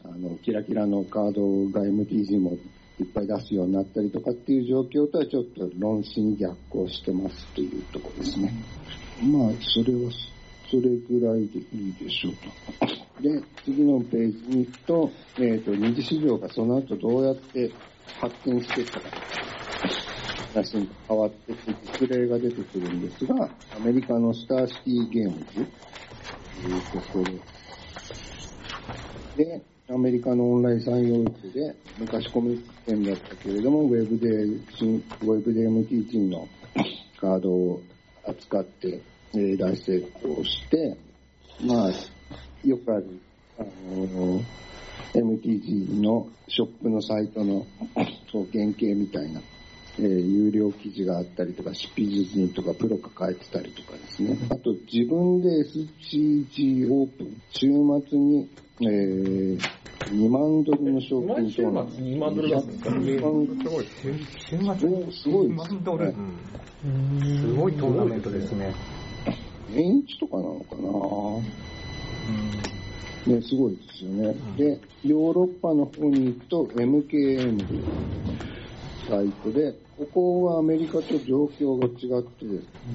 [0.04, 2.58] あの、キラキラのカードが MTG も
[3.00, 8.54] いっぱい出すようになったりとかっていう状況とはちょっと論旨に逆行してますというとこですね。
[9.24, 10.12] まあ、それは、
[10.70, 12.34] それぐらいでいいでしょう
[13.20, 13.22] と。
[13.22, 17.72] で、次のページに行くと、えっ、と、二次市場がその後どうやって
[18.20, 19.10] 発展していったか。
[20.56, 25.68] 話に変わってきて、実例が出てくるんですが、アメリカのスターシティゲームズ
[26.54, 27.26] というところ
[29.36, 36.48] で、アメリカのオンライン産業域で、昔コミック店だったけれども、ウェブで、ウェブで MTG の
[37.20, 37.82] カードを
[38.26, 39.02] 扱って、
[39.34, 40.98] えー大成功して、
[41.62, 41.92] まあ、
[42.66, 43.06] よくある、
[43.60, 44.42] あの
[45.14, 47.66] MTG のショップのサイトの
[48.54, 49.42] 原型みたいな、
[49.98, 54.38] えー有料記事があったりとか、執筆人とかプロが書いてたりとかですね。
[54.50, 57.68] あと、自分で SCG オープン、週
[58.10, 58.50] 末に、
[58.82, 59.60] えー
[60.12, 62.50] 2万ドルの賞金毎週末2万ドル？
[62.50, 63.86] ですか2万すごい。
[63.96, 64.14] 週
[64.58, 64.64] 末？
[65.08, 66.14] おすごいです2万ドルね。
[67.42, 68.72] すごいトーナメントですね。
[69.74, 70.82] 年一とかなのかな
[73.36, 74.36] ね、すごいですよね。
[74.58, 77.84] で、ヨーロッパの方に行くと MKM という
[79.10, 82.46] サイトで、ここはアメリカと状況が違って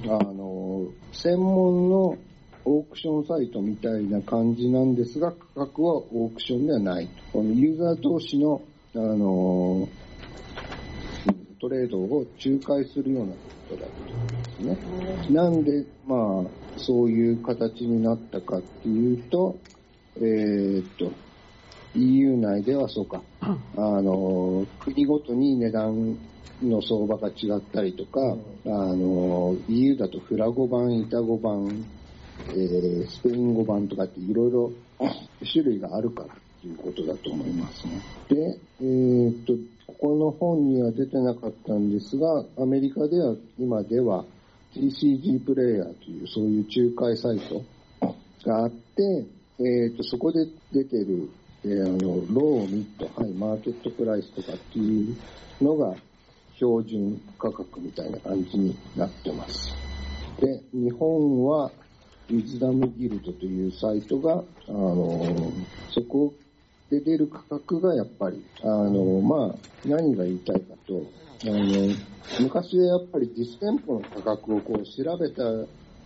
[0.09, 2.19] あの、専門の
[2.65, 7.09] オークションサイトみたいな感じなんですが、価格はオークションではない。
[7.33, 8.61] このユーザー同士の、
[8.95, 9.89] あの、
[11.61, 15.35] トレードを仲介するようなことだったんですね。
[15.35, 19.59] なんで、まあ、そういう形になったかっていうと、
[20.17, 21.13] えーっと、
[21.95, 26.17] EU 内ではそうか、あの、国ごとに値段
[26.63, 28.21] の相場が違ったりとか、
[28.67, 31.85] あの、EU だとフラ語版、イタ語版、
[32.49, 34.73] えースペイン語版とかっていろいろ
[35.53, 36.29] 種類があるから
[36.61, 38.03] ということだと思いますね。
[38.29, 38.37] で、
[38.81, 39.55] えーっと、
[39.87, 44.25] ここの本には出てなかったんですが、アメリカでは今では
[44.75, 47.63] TCG プレイヤーというそういう仲介サイト
[48.47, 49.27] があって、
[49.59, 51.31] えーっと、そこで出てる、
[51.65, 51.99] えーあの、
[52.29, 55.17] low、mid、high、market price とかっていう
[55.61, 55.97] のが
[56.61, 59.75] 標準価格みたいな感じになってます。
[60.39, 61.73] で、日本は、
[62.29, 65.53] ウィズダムギルドというサイトが、あの、
[65.89, 66.35] そこ
[66.91, 71.13] で出る価格がやっぱり、あの、まあ、何が言いたいかと、
[71.45, 71.97] あの、
[72.39, 75.43] 昔はやっぱり実店舗の価格をこう調べた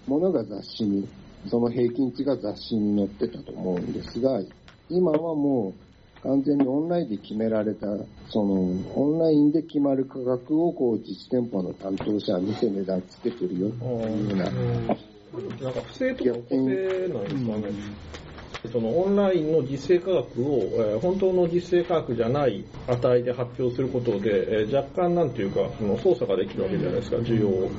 [0.06, 1.08] ものが雑誌に、
[1.46, 4.40] その平均値が雑誌に載ってたと思うんですが、
[4.88, 5.93] 今はもう
[6.24, 7.86] 完全にオンラインで決められた、
[8.28, 8.54] その、
[8.94, 18.14] オンラインで決まる価格をこう実店舗の担当者は見て値段つけてるよっていうような、なんか不正とか不正なんですかね。
[18.72, 27.70] そのオンラインの実勢価格を、えー本当の実勢価格じゃない値で発表することで、えー若干なんていうか、その操作ができるわけじゃないですか、需要を。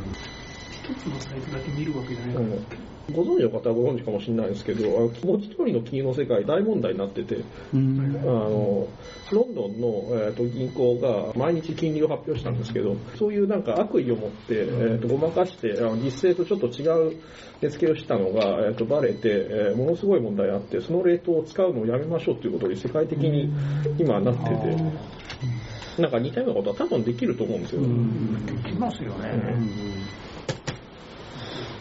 [0.72, 2.46] 一つのサイトだけ見るわけじゃないから。
[2.46, 8.00] うんご存知の方はご存知かもしれないですけど、あの文字通りの金融の世界大問題になってて、うん。
[8.22, 8.88] あの、
[9.32, 17.16] ロンドンの、えーと銀行が毎日金利を発表したんですけど、そういうなんか悪意を持って、えーとごまかして、あの実勢とちょっと違う
[17.62, 23.54] 値付けをしたのが、えーとバレて、えーものすごい問題あって、そのレートを使うのをやめましょうということに世界的に
[24.00, 27.82] 今なってて、なんか似たようなことは多分できると思うんですよ。
[28.64, 29.56] できますよね。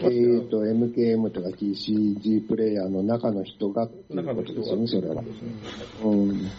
[0.05, 5.23] えーと、MKM とか TCG プレイヤーの中の人が中の人すよね、それは。
[6.03, 6.51] うん。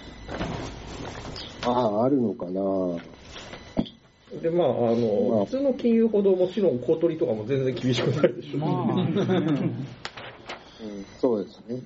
[1.64, 2.52] ああ、あるのかな
[4.42, 8.64] で、まあ、あの、まあ普通の金融ほどもちろん小取りとかも全然厳しくないでしょうし。
[8.64, 9.86] うん
[11.18, 11.82] そうですね。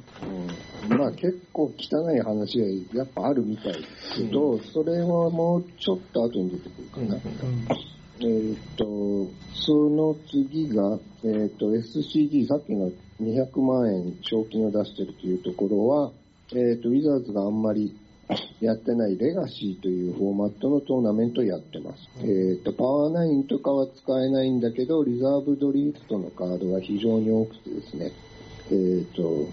[0.91, 7.22] うん、まあ結構汚い話はやっぱあるみたいですけど、それはもうちょっと後に出てくるかな。
[8.21, 16.12] えーっと、その次が、えーっと、SCG、さっきの200万円賞金を出してるというところは、
[16.51, 17.97] えーっと、ウィザーズがあんまり
[18.60, 22.10] やってないレガシーというフォーマットのトーナメントをやってます。
[22.19, 28.12] えーっと、パワー9とかは使えないんだけど、リザーブドリフトのカードが非常に多くてですね、
[28.69, 29.49] えーっと、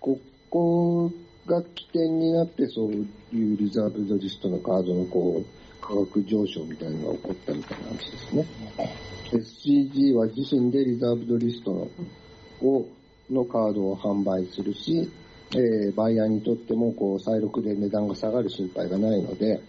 [0.00, 0.18] こ
[0.50, 1.12] こ
[1.46, 8.46] が起点になってそういうリザーブドリストのカードのこう、価格上昇みたいなのが起こったみたいな話ですね。
[9.32, 11.88] SCG は自身でリザーブドリストの
[12.68, 12.86] を
[13.30, 15.10] のカードを販売するし、
[15.54, 19.60] えーバイヤーにとってもこう再録で値段が下がる心配がないので、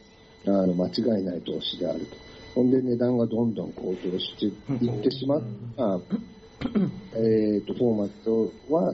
[0.45, 2.17] あの間違いない投資であると。
[2.55, 5.41] ほんで値段がどんどん高騰していってしまっ
[5.75, 5.99] た、
[7.15, 8.93] えーと、フォーマットは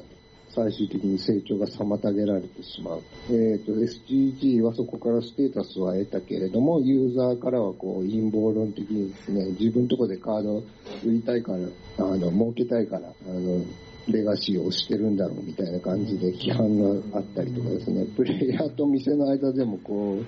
[0.54, 3.02] 最終的に成長が妨げられてしまう。
[3.30, 10.58] えっ、と、SGG はそこからステータスは得たけれども、ユーザーからはこう陰謀論的にですね、自分のとこでカード
[11.06, 11.60] 売りたいから、
[11.98, 13.64] あの、儲けたいから、あの、
[14.08, 16.80] レガシーをしてるんだろうみたいな感じで批判
[17.12, 20.26] があったりとかですね、プレイヤーと店の間でもこう、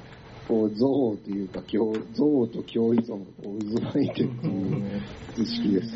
[0.47, 5.01] こう、憎悪というか、共憎悪と共依存がこう渦巻いてるっていう
[5.35, 5.95] 図式です。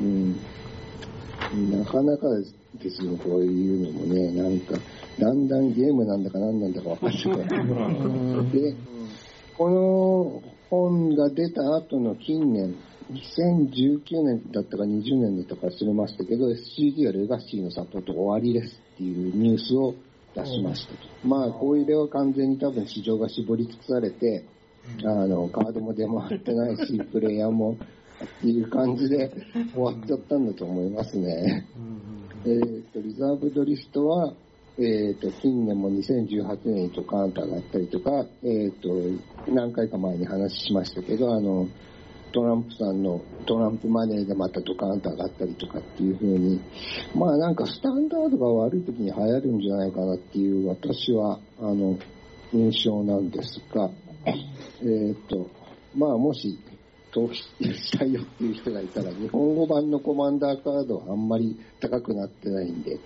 [0.00, 0.36] うん
[1.54, 2.28] なかなか
[2.82, 4.74] ですよ、こういうのもね、なんか、
[5.18, 8.50] だんだんゲームなんだか何なんだか分かってこない。
[8.52, 8.76] で、
[9.56, 12.74] この本が出た後の近年、
[13.10, 19.94] 2019年だったか20年だったか忘れましたけど、SCG はレガシーのサポート終わりですっていうニュースを
[20.34, 20.98] 出しましたと。
[21.24, 24.44] まあ、これは完全に多分市場が絞り尽くされて、
[25.04, 27.78] あの、カードも出回ってないし、プレイヤーも
[28.24, 29.30] っていう感じで
[29.72, 31.66] 終わっちゃったんだと思いますね。
[32.44, 34.32] えーと、リザーブドリストは、
[34.78, 38.10] えーと、近年も2018年にドカーンと上がったりとか、
[38.44, 41.66] えーと、何回か前に話しましたけど、あの、
[42.32, 46.60] トランプさんのトランプマネーでまたドカーンと上がったりとかっていう風に、
[47.14, 51.98] まあなんかスタンダードが悪い時に流行るんじゃないかなっていう私は、あの、
[52.52, 53.90] 印象なんですが、
[54.26, 55.50] えっ、と、
[55.96, 56.58] まあもし
[57.12, 57.42] 投資
[57.74, 62.98] したいよっていう人がいたら、日本語版のコマンダーカードはあんまり高くなってないんで、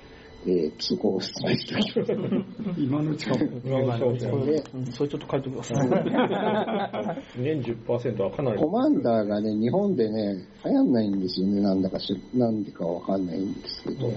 [0.45, 2.35] えー、そこをお勧めしておきます。
[2.77, 3.41] 今のうちかも。
[3.65, 7.41] 今の商品で、うんそれちょっと書いてください。
[7.41, 8.59] 年10%はかなり。
[8.59, 14.09] コマンダーがね、日本でね、流行んないんですよね、なんだかしなんでかわかんないんですけど、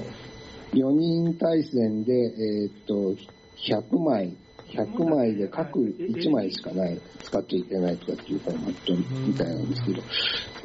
[0.73, 3.13] 4人対戦で、えーっと、
[3.57, 4.35] 100枚、
[4.69, 8.93] 100枚で各1枚しかない、使っちゃいけないとかっていうフォーマット
[9.27, 10.01] みたいなんですけど、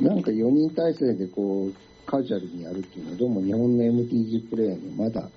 [0.08, 1.72] なんか4人体制でこう、
[2.06, 5.28] カジュアルにやるっていうのは、どうも日本の MTG プレイヤーにまだ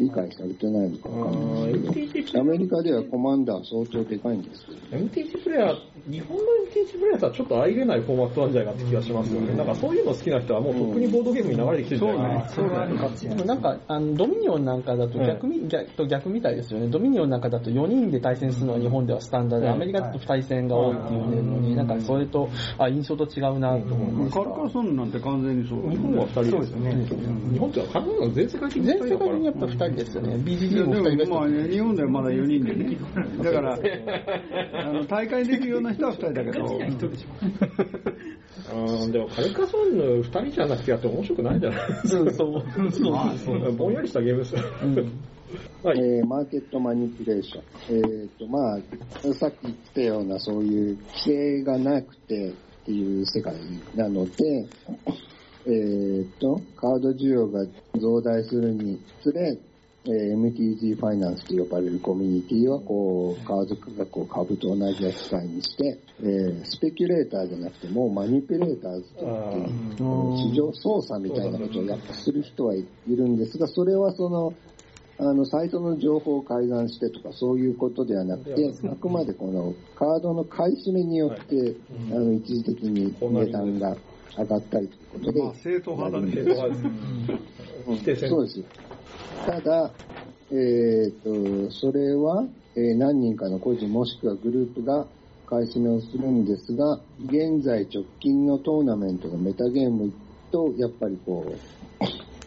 [0.00, 4.66] 理解されてないのかわかんないですけど、アメリカではコマンダー相当でかいんです。
[4.66, 5.76] けど、MTG プレイヤー、
[6.10, 9.54] 日本の MTG プレイヤーとはちょっと相入れないフォーマットなんじゃないかって気がしますよね。
[9.54, 12.44] なんかそういうの好きな人はもうとっくにボードゲームに流れてきてるんじゃないか。
[12.44, 12.48] な。
[12.48, 16.88] そうがあるかでもなんか、あの、ドミニオンなんかだと逆み、逆と逆みたいですよね。
[16.88, 19.66] ドミニオンなんかだと4人で対戦するのは日本ではスタンダード。
[19.66, 24.40] で、アメリカだと2対戦が多いっていうのに、なんかそれと、あ、印象と違うなと思いました。
[24.40, 25.90] カルカソンなんて完全にそう。
[25.90, 27.06] 日本は2人ですよね。
[27.52, 29.30] 日本っては必ず全世界的に全世2人だから。
[29.30, 30.36] 界にやっぱ2人ですよね。
[30.36, 32.96] BGG も2人でですもまあね、日本ではまだ4人でね。
[33.42, 33.78] だから、
[34.74, 36.78] あの大会出るような人は2人だけど、
[38.74, 42.08] うん、でもカルカソンヌ2人じゃなくてやって面白くないんじゃない？
[42.08, 42.90] そうそう。
[42.90, 44.62] そうぼんやりしたゲームですよ。
[45.82, 45.98] はい。
[45.98, 47.62] えーマーケットマニピュレーション。
[48.22, 48.78] えっ、と、まあ、
[49.34, 52.52] さっき言ったようなそういう規制がなくてっ
[52.86, 53.54] ていう世界
[53.94, 54.66] なので、
[55.66, 57.64] えっ、と、カード需要が
[57.98, 59.56] 増大するにつれ、
[60.06, 69.70] えー MTG ファイナンスと呼ばれるコミュニティは、こう、カード価格を株と同じ扱いにして、えースペキュレーターじゃなくて、もうマニピュレーターズと言って、
[70.52, 74.54] 市場操作みたいなことをやっぱする人はいるんですが、それはその、
[75.16, 81.76] あの、サイトの情報を改ざんしてとかそういうことではなくて、あくまでこのカードの買い占めによって、
[82.12, 83.96] あの、一時的に値段が
[84.36, 86.32] 上がったりということで、まあ、正統派だね。
[86.32, 86.84] 正統派です
[87.88, 87.96] うん。
[87.96, 88.30] 否定せん。
[88.30, 88.64] そうです。
[89.46, 89.90] ただ、
[90.50, 95.06] えっ、と、それは、え何人かの個人もしくはグループが
[95.46, 100.12] 買い占めをするんですが、現在直近のトーナメントのメタゲーム
[100.50, 101.44] と、やっぱりこ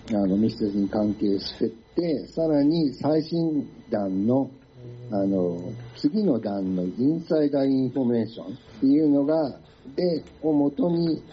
[0.09, 4.49] う、あの、密接に関係してて、さらに最新弾の、
[5.11, 9.59] あの、次の弾の insider information っていうのが、
[9.95, 11.23] で、を元に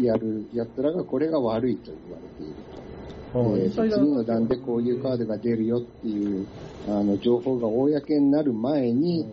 [0.00, 2.85] やる奴らがこれが悪いと言われていると。
[3.34, 6.46] えーと次の弾でこういうカードが出るよっていう
[6.88, 9.26] あの情報が公になる前に、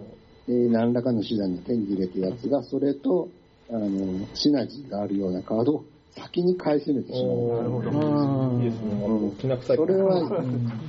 [0.47, 3.29] えー何らかの手段で手に入れたやつが、それと
[3.69, 5.85] あのシナジーがあるようなカードを
[6.15, 7.57] 先に買い占めてしまう。
[7.57, 7.91] なるほど。
[7.91, 8.91] うんいいですね。
[8.91, 9.37] うん。
[9.63, 10.29] それは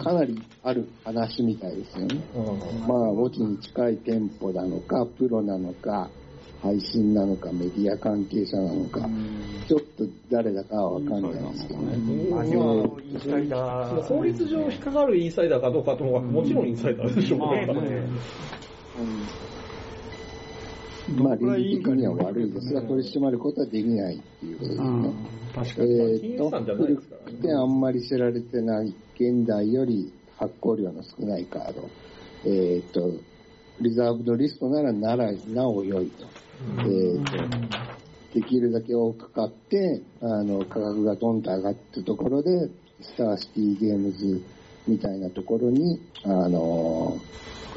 [0.02, 2.20] かなりある話みたいですよね。
[2.34, 6.10] うんまあ、墓地に近い店舗なのか、プロなのか、
[6.64, 9.06] 配信なのか、メディア関係者なのか、
[9.68, 11.96] ちょっと誰だかはわかんないですけどね。
[11.96, 14.02] インサイダー。
[14.02, 17.68] 法律上引っかかるインサイダーかどうかとももちろんインサイダーでしょうね。
[21.18, 25.14] まあ、倫理的には悪いですが、取り締まることはできないっていうことですね。
[25.54, 26.34] 確かに。
[26.34, 27.02] えと古く
[27.42, 31.90] てあんまり知られてない現代より発行量の少ないカード。
[32.46, 33.12] えーっと、
[33.82, 36.33] リザーブドリストならならなお良いと。
[36.78, 42.68] えーっと、できるだけ多く買って、あの、価格がドンと上がったところで、
[43.00, 44.42] スターシティゲームズ
[44.86, 47.16] みたいなところに、あの、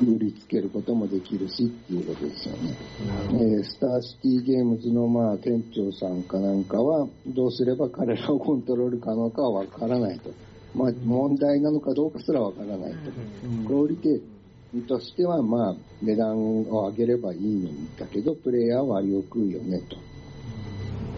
[0.01, 2.75] 売りつけることもできるしっていうことですよね。
[3.31, 10.29] えースターシティゲームズのまあ店長さんかなんかは、どうすれば彼らをコントロール可能かはわからないと。
[10.75, 12.97] まあ問題なのかどうかすらわからないと。
[13.67, 14.21] クオリティ
[14.87, 16.37] としてはまあ値段
[16.69, 19.97] を上げればいいのにだけど、プレイヤーは割を食うよねと。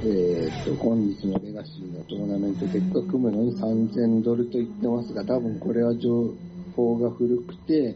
[0.02, 6.34] えーっと、今日のレガシーのトーナメント結果組むのに3000ドルと言ってますが、多分これは情
[6.76, 7.96] 報が古くて、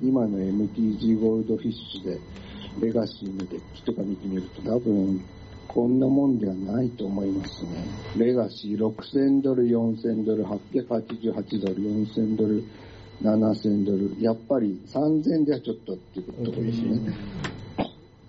[0.00, 2.20] 今の MTG ゴールドフィッシュで
[2.80, 5.20] レガシーのデッキとか見てみると多分
[5.68, 7.84] こんなもんではないと思いますね。
[8.16, 12.62] レガシー6000ドル、4000ドル、888ドル、4000ドル、
[13.22, 14.16] 7000ドル。
[14.20, 17.14] やっぱり3000ではちょっとっていうところですね。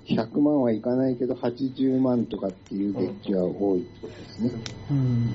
[0.06, 4.52] 100万はいかないけど80万とかっていうデッキは多いってことですね。
[4.92, 5.34] うん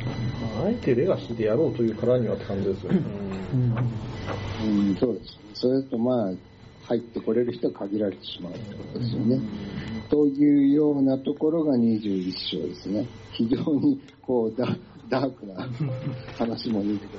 [0.65, 3.01] あえてレガシーでやろうというからにはって感じですよね。
[4.65, 5.39] うん、そうです。
[5.55, 6.33] それとまあ、
[6.87, 9.41] 入ってこれる人は限られてしまうってことですよね。
[10.11, 13.07] というようなところが21章ですね。
[13.33, 14.67] 非常にこうダ
[15.09, 15.67] ダークな
[16.39, 17.13] 話もいいけど、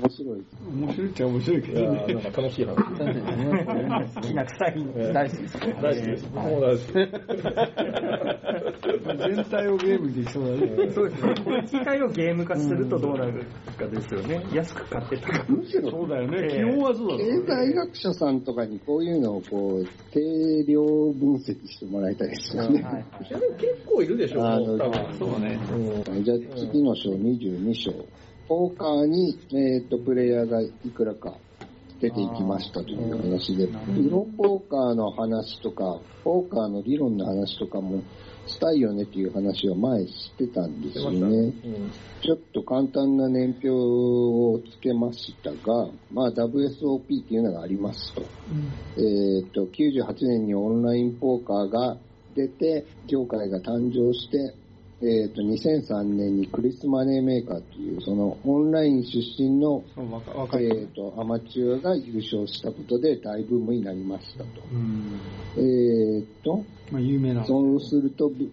[0.00, 0.44] 面白い。
[0.70, 2.04] 面白いっちゃ面白いけどね。
[2.08, 2.74] ーなんか楽しい話。
[2.76, 4.74] 確かにねきな臭い。
[4.96, 5.58] えー大好きです。
[5.58, 6.26] 大好きです。
[6.34, 6.92] 僕も大好き。
[9.34, 10.90] 全体をゲームできそうだね。
[10.92, 11.34] そうですね。
[11.70, 13.44] 機械をゲーム化するとどうなる
[13.76, 14.44] かですよね。
[14.54, 15.52] 安く買って高く。
[15.52, 16.38] むしろそうだよね。
[16.42, 17.46] ええ基本はそうだ経。
[17.46, 22.78] 済学者さんとかにこういうのをこう、定量分析してもらいたいですよね。
[22.78, 22.92] でも
[23.56, 24.78] 結構いるでしょ、多分。
[25.18, 25.58] そうね。
[25.72, 25.76] う
[26.20, 27.92] んじゃあ次の章22章。
[28.48, 31.34] ポーカーに、えっ、と、プレイヤーがいくらか
[32.00, 38.02] 出ていきましたという話で、プロポーカーの話とか、ポーカーの理論の話とかも
[38.46, 41.18] したいよねっていう話を前してたんですよね。
[41.20, 48.22] うんちょっと簡単な年表をつけましたが、まあ WSOP っていうのがありますと。
[48.96, 51.96] えっ、と、98年にオンラインポーカーが
[52.34, 54.52] 出て、業界が誕生して、
[55.00, 59.84] えっ、と、2003年にクリスマネーメーカーという、そのオンライン出身の、
[60.60, 60.82] える。
[60.82, 64.48] っ、と、アマチュアが優勝したことで大ブームになりましたと。
[65.56, 67.44] えっ、と、まあ、有名な。
[67.44, 68.50] そうすると、ブ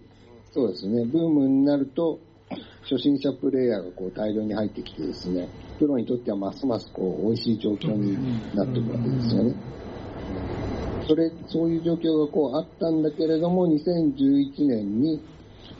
[0.52, 2.20] そうですね、ブームになると、
[2.82, 5.48] 初心者プレイヤーがこう大量に入ってきてですね、
[5.80, 8.14] プロにとってはますますこう美味しい状況に
[8.54, 9.54] なっていくわけですよね。
[11.08, 15.20] それ、そういう状況がこうあったんだけれども、2011年に、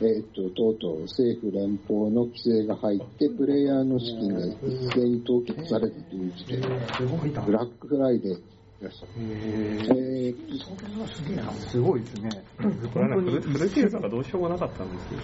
[0.01, 4.53] えっ、と、とうとう政府連邦の規制が入って、プレイヤーの資金が一
[4.93, 6.61] 斉に凍結されたという事件。
[7.45, 9.07] ブラックフライデーでした。
[9.17, 10.47] えー
[11.71, 12.29] すごいですね。
[12.93, 15.19] これはね、フルティルトがどうしようもなかったんですよ。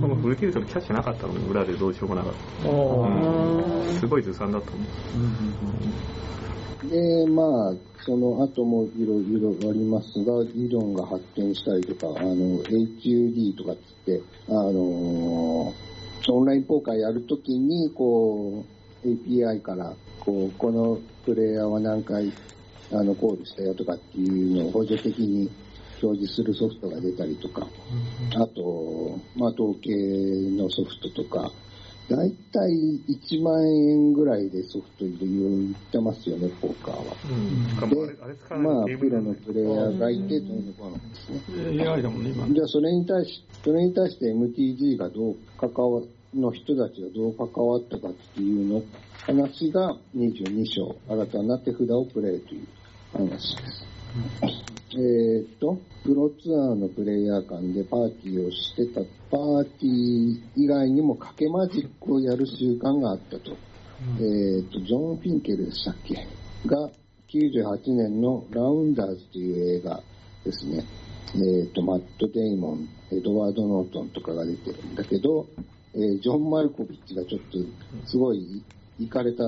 [0.00, 2.32] このフルティルトのキャッシュなかったのに裏でどうしようもなかっ
[2.62, 2.68] た。
[2.68, 4.86] うんすごいずさんだと思う。
[6.82, 7.74] で、まあ、
[8.04, 15.96] その後もいろいろありますが、理論が発展したりとか、あの、HUD とかっつって、あのー
[16.28, 18.64] オンラインポーカーやるときに、こ
[19.04, 22.32] う、API から、こう、このプレイヤーは何回、
[22.92, 25.48] あの、コールしたよとかっていうのを補助的に
[26.02, 27.66] 表示するソフトが出たりとか、
[28.34, 29.90] あと、まあ、統計
[30.56, 31.52] のソフトとか、
[32.08, 37.14] だいたい1万円ぐらいでソフトいろいろ売ってますよね、ポーカーは。
[37.68, 41.30] しかもあれあれ使わないまあ、プロのプレイヤーがいて、どうのこうのです
[41.74, 41.88] ね。
[41.88, 42.46] AI だもんね、今。
[42.54, 46.02] じゃあ、それに対し、それに対して MTG がどう関わ、
[46.34, 48.82] の人たちがどう関わったかっていうの、
[49.22, 52.66] 話が22章、新たな手札をプレイという
[53.12, 53.95] 話です。
[54.92, 59.00] えーっと、プロツアーのプレイヤー間でパーティーをしてた、
[59.30, 63.56] パーティー以外にも賭けマジックをやる習慣があったと。
[64.18, 66.14] えーっと、ジョン・フィンケルでしたっけ？
[66.66, 66.90] が、
[67.28, 70.02] 98年のラウンダーズという映画
[70.44, 70.84] ですね。
[71.34, 75.46] えーっと、マット・デイモン、エドワード・ノートンとかが出てるんだけど、
[75.94, 77.58] えージョン・マルコビッチがちょっと、
[78.08, 78.62] すごい、
[78.98, 79.44] いかれた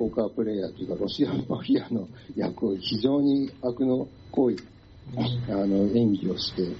[0.00, 4.56] ポーカープレイヤーというか、ロシアマフィアの役を非常に悪の行為、
[5.50, 6.74] あの、演技をして、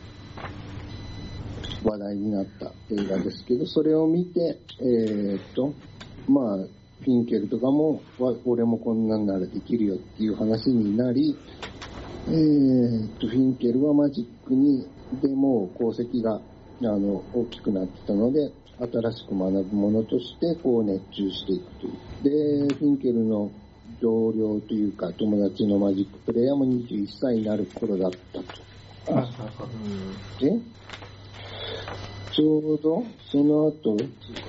[1.85, 5.75] 話題になった映画ですけど、それを見て、えーっと、
[6.31, 11.37] まあ、フィンケルとかも、わ俺もこんなんならできるよっていう話になり、
[12.27, 14.89] えーっと、フィンケルはマジックに、
[15.21, 16.41] でもう功績が、あ
[16.85, 18.51] の、大きくなってたので、
[18.81, 22.69] 新しく学ぶものとして、こう熱中していくという。
[22.69, 23.51] で、フィンケルの
[24.01, 28.71] 同僚というか、友達のマジックプレイヤーも21歳になる頃だったと。
[30.41, 30.59] で、
[32.33, 33.97] ちょうど、その後、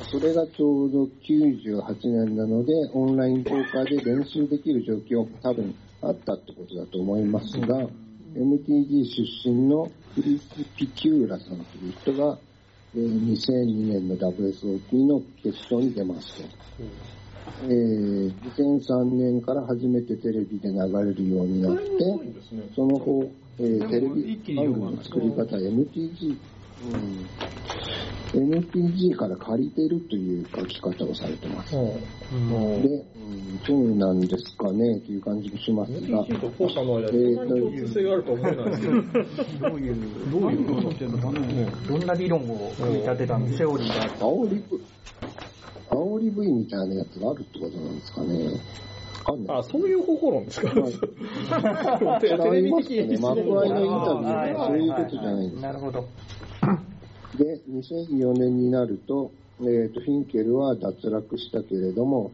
[0.09, 7.85] それがちょうど98年なので、オンラインポーカーで練習できる状況多分あったってことだと思いますが、
[8.35, 9.05] MTG
[9.43, 12.37] 出身のクリス・ピキューラさんという人が、
[12.93, 16.43] えー2002年の WSOP の決勝に出ますと。
[17.63, 21.83] えー2003年から初めてテレビで流れるようになって、
[22.75, 26.37] その後、えーテレビ番組の作り方、MTG、
[28.33, 31.71] うん、MTG から借りてるという書き方をされてます。
[31.71, 32.01] で、うん、
[33.65, 38.93] そうなんですかねという感じもしますが、MTG とポーカーの間にそんなに共通性があるとは思えないですけど。
[39.69, 41.67] どういう、どういうことっていうのかね。
[41.87, 44.25] どんな理論を組み立てたのセオリーがあった。
[44.25, 44.63] 煽り V、
[45.89, 48.37] 煽り V みたいなやつがあるってことなんですかね。
[49.47, 50.67] あ、そういう方法論ですか？
[50.81, 50.93] はい
[52.21, 56.05] テレビ的ね、マックアイのインタビューはそういうことじゃないんですなるほど。
[57.37, 62.31] で、2004年になると、えー、とフィンケルは脱落したけれども、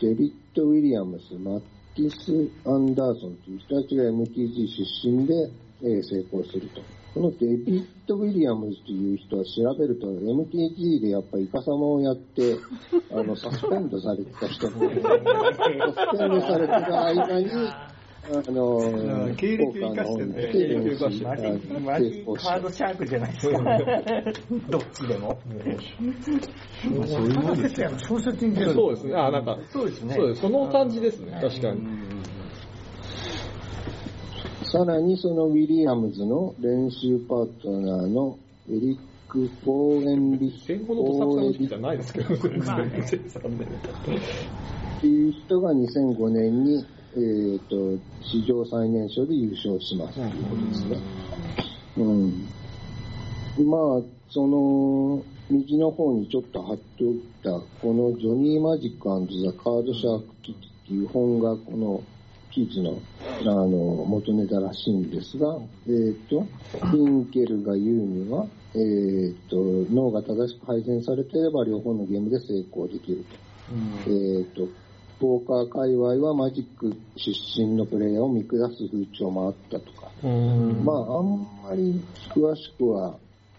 [0.00, 1.60] デビッド・ウィリアムス、マッ
[1.94, 4.66] ティス・アンダーソンという人たちが MTG
[5.02, 5.34] 出身で、
[5.82, 6.80] えー成功すると。
[7.12, 12.56] このデビッド・ウィリアムズという人は調べると、MTG でやっぱりイカサマをやって、
[13.10, 17.48] あの、サスペンドされてた人も、サスペンドされてた間に、
[18.32, 23.58] あの、経歴を生かしてねポーカーの方に来てマジ、カードシャークじゃないですか。
[24.70, 25.38] どっちでも。
[27.06, 27.90] そういうもんですよ。
[27.98, 28.74] 小説に出る。
[28.74, 29.14] そうですね。
[29.14, 30.42] あ、なんか、そうですねそうです。
[30.42, 31.40] その感じですね。
[31.42, 31.80] 確かに。
[34.70, 38.98] さらにそのウィリアムズの練習パートナーのエリッ
[39.28, 50.98] ク・フォーエンリス・戦後のどさくさの時期じゃないですけど、全然残念っていう人が2005年に、えー、と史上最年少で優勝しますということですね。
[51.96, 57.50] うん、まあ、その、右の方にちょっと貼っておいた、
[57.82, 62.00] このジョニー・マジックザ・カード・シャーク・キッズっていう本が、この
[62.50, 63.00] 記事の
[63.40, 66.42] あの元ネタらしいんですが、えっ、と、
[66.78, 69.56] フィンケルが言うには、えっ、と、
[69.90, 73.50] 脳が正しく配膳されていれば両方のゲームで成功できると。
[74.10, 74.68] えっ、と、
[75.20, 83.14] ポーカー界隈はマジック出身のプレイヤーを見下す風潮もあったとか、まあ、あんまり詳しくは、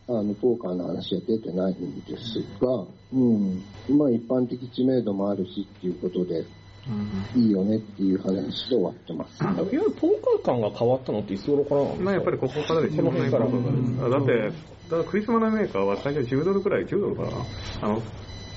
[0.08, 2.84] あの、ポーカーの話は出てないんですが、
[3.14, 3.64] うん。
[3.90, 6.44] まあ、一般的知名度もあるしっていうことで、
[7.36, 9.44] いいよねっていう話で終わってます。
[9.44, 10.12] いわゆるポー
[10.44, 12.04] カー感が変わったのっていつ頃からなんですか？
[12.06, 13.46] まあやっぱりここからでしょ、この辺から。
[13.46, 17.30] オンラインポーカーがだって、からクリスマスメーカーは最初10ドルくらい、10ドルかな？
[17.82, 18.02] あの、よ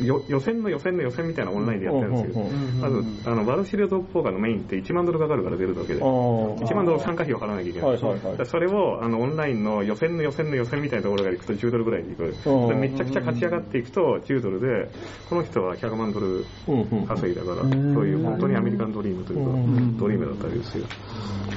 [0.01, 2.41] 予選の予選の予選みたいなオンラインでやってるんですけど、
[2.81, 8.47] まず、あの、バルシリオトップポーカーのメインって1万ドルかかるから出るだけで、1万ドル参加費を払わなきゃいけない。
[8.47, 12.69] それを、あの、オンラインの予選の予選の予選みたいなところから行くと10ドルぐらいに行く。
[12.69, 14.91] でめちゃくちゃ勝ち上がっていくと10ドルで、
[15.29, 16.45] この人は100万ドル
[17.07, 17.71] 稼いだから、そう
[18.07, 19.53] いう本当にアメリカンドリームというか、
[19.99, 20.87] ドリームだったわけですよ。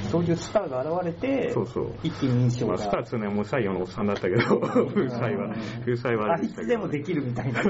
[0.09, 1.91] そういうスターが現れてそうそう。
[2.03, 5.53] 一気に印象まあ、がスター2年はもう最後のおっさんだったけど、風采は、
[5.85, 6.35] 風采は。
[6.35, 7.61] あいつでもできるみたいな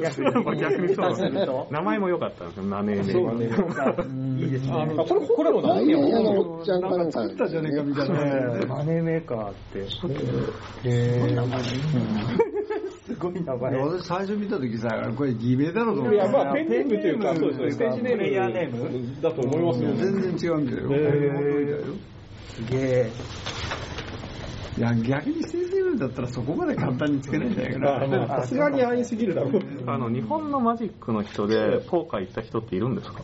[0.59, 3.31] 逆にそうすると名前も良かったんですよ、ナネーネそう
[4.39, 8.15] いいですねあこれ、これもダイヤのおっちゃんかななんんかか作ったじゃねえかみたいな。
[8.67, 9.51] マネーメーカー。
[9.51, 11.29] ってへ
[13.05, 13.75] すごい名前。
[13.75, 16.15] 私最初見た時さ、これ偽名だろうと思って。
[16.17, 18.17] いや、まあ、ペンネームというか、そうですね、ステージネーム。
[18.17, 19.93] プレイヤーネームだと思いますよ。
[19.95, 20.89] 全然違うんだよ。
[20.91, 21.83] へ
[22.49, 23.11] すげえ
[24.77, 28.17] いや、逆に先生だったらそこまで簡単につけないんじゃないかまあ、な。
[28.27, 29.61] まあ、さすがに安易すぎるだろう。
[29.87, 33.21] あの、日本のマジックの人で、ポーカー行った人っているんですか？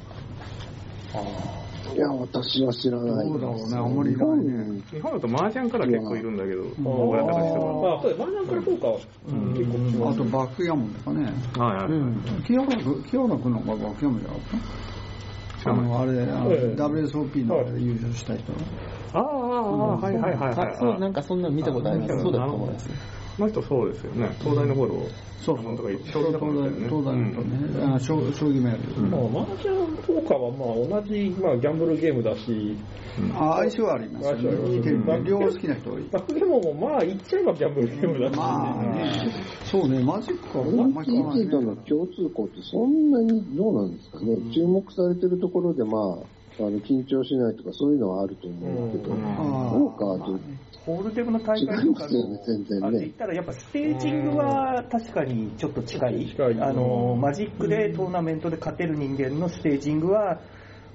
[1.93, 3.27] いや、私は知らない。
[3.27, 8.19] そうだろうねあんまりいないね日本だと麻雀から結構いるんだけど、親方の人まあ、そうです。
[8.19, 10.15] マージャンから効果は結構します。
[10.15, 11.31] あとバックヤモンとかね。
[11.55, 11.65] が。
[11.65, 12.43] はいはいはい。
[12.47, 14.92] 清原君、の方がバックヤモンじゃなかった？
[15.65, 18.53] あの、あれ、あのええ WSOP のあれで優勝した人。
[19.13, 22.21] ああ、ああ、はいはいはいそう、なんかそんなの見たことあります。
[22.21, 22.89] そうだと思います。
[23.37, 24.29] この人そうですよね。
[24.39, 25.07] 東大の頃、
[25.41, 25.65] そうそう。
[25.65, 26.85] なんとか東将棋の頃だよね。
[26.85, 28.79] 大、東大のとね、あ将将棋もやる。
[29.01, 32.77] まあ、マージャンポーカーはまあ同じ、まあ、ギャンブルゲームだし、
[33.35, 34.57] あ相性ありますよ相性あり
[34.97, 35.29] ますね。
[35.29, 36.09] 両方好きな人多い。
[36.11, 39.31] バックゲームもまあ言っちゃえばギャンブルゲームだし、まあね、
[39.65, 44.37] そうね、マジックはあんまり変わらないの共通項ってそんなにどうなんですかね。
[44.53, 46.01] 注目されてるところで、まあ、
[46.59, 49.25] あの緊張しないとかそういうのはあると思うけど、うん。
[49.25, 50.39] あポーカーと
[50.85, 56.27] ホールデムの大会とか違いますよね全然ねあれ言ったらやっぱステージングは確かにちょっと近い。
[56.27, 60.41] 近いあの、マジックでトーナメントで勝てる人間のステージングは、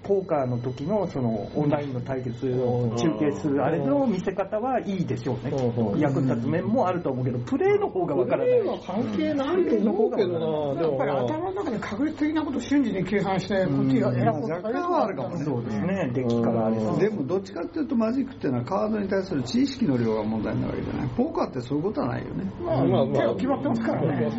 [0.03, 5.53] ポーカーの時のそのオンラインの対決を中継するあれの見せ方はいいでしょうね。
[6.01, 8.62] 役立つ面もあると思うけど、プレーの方がわからない。
[8.62, 15.44] は関係ないと思うけどな、でやっぱり頭の中で確率的なことを瞬時に計算して、こっちが選ぶこと若干はあるかもね。
[15.44, 21.09] そうですね、デッキからあれでもどっちかっていうとマジックっていうのはカードに対する知識の量が問題になるわけじゃない。
[21.16, 22.53] ポーカーってそういうことはないよね。
[22.61, 23.18] まあ、まあまあ。
[23.18, 24.30] 手は決まってますからね。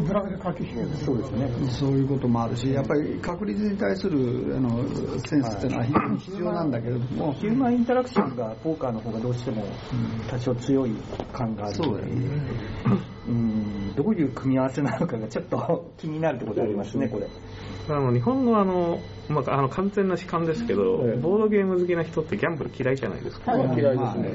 [0.00, 1.70] ブラフで駆け引きですそうですね。
[1.70, 4.84] そういうこともあるし、やっぱり確率に対するあの
[5.20, 9.64] センスっていうのは非常に必要なんだけれども、ヒューマンインタラクションがポーカーの方がどうしても
[10.28, 10.90] 多少強い
[11.32, 12.24] 感があるそうだよね。
[13.26, 17.26] うんどういう組み合わせなのかがちょっと気になるところでありますね、これ。
[17.88, 18.98] あの日本のあの、
[19.28, 23.56] まあ、あの完全な主観ですけど、ええボードゲーム好きな人ってギャンブル嫌いじゃないですか。
[23.56, 24.32] まあ嫌いですね。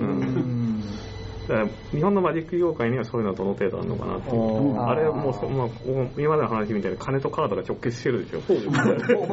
[1.49, 4.79] うんだから日本のマジック業界にはそういうのはどの程度あるのかなっていう。
[4.79, 5.69] ああれはもうそ、まあ、
[6.15, 8.41] 今までの話みたいに金とカードが直結してるでしょ。
[8.41, 8.75] そうですね。
[8.75, 9.25] ねギャ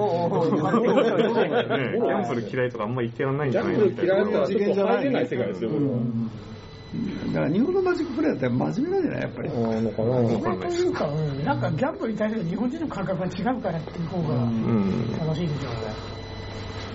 [2.25, 5.71] ンブル嫌いとかあんま言ってやらないんじギャンゃないブル嫌いだったらちょっと入れない世界ですよ。
[7.27, 9.51] だから日本のマジックプレイヤーって真面目なんじゃないやっぱり。
[9.51, 15.15] あーのかなそれというか、うんなんかギャンブルに対する日本人の感覚が違うからっていう方がうん。
[15.19, 15.95] 楽しいでしょうね。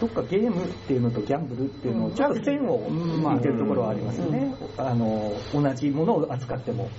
[0.02, 4.52] どっかゲームっていうのとギャンブルっていうのをちょっと線を引いてるところはありますよね。
[4.78, 6.90] あの、同じものを扱っても。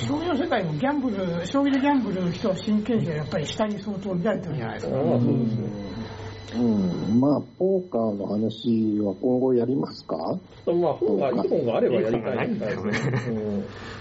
[0.00, 4.96] 将棋の世界もギャンブル、将棋でギャンブルの人は真剣士がやっぱり下に相当見られてるじゃないですか。
[4.96, 5.94] そうですね。
[6.56, 10.16] うん、まあ、ポーカーの話は今後やりますか？
[10.66, 12.98] まあ、本が、いい本があればやりたいいい本がないんだよね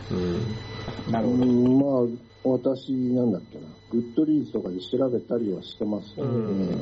[0.10, 1.12] うんうん。
[1.12, 1.44] なるほど。
[1.44, 6.78] うん、まあ、私、なんだっけな、グッドリーズとかで調べたりはしてますけどね、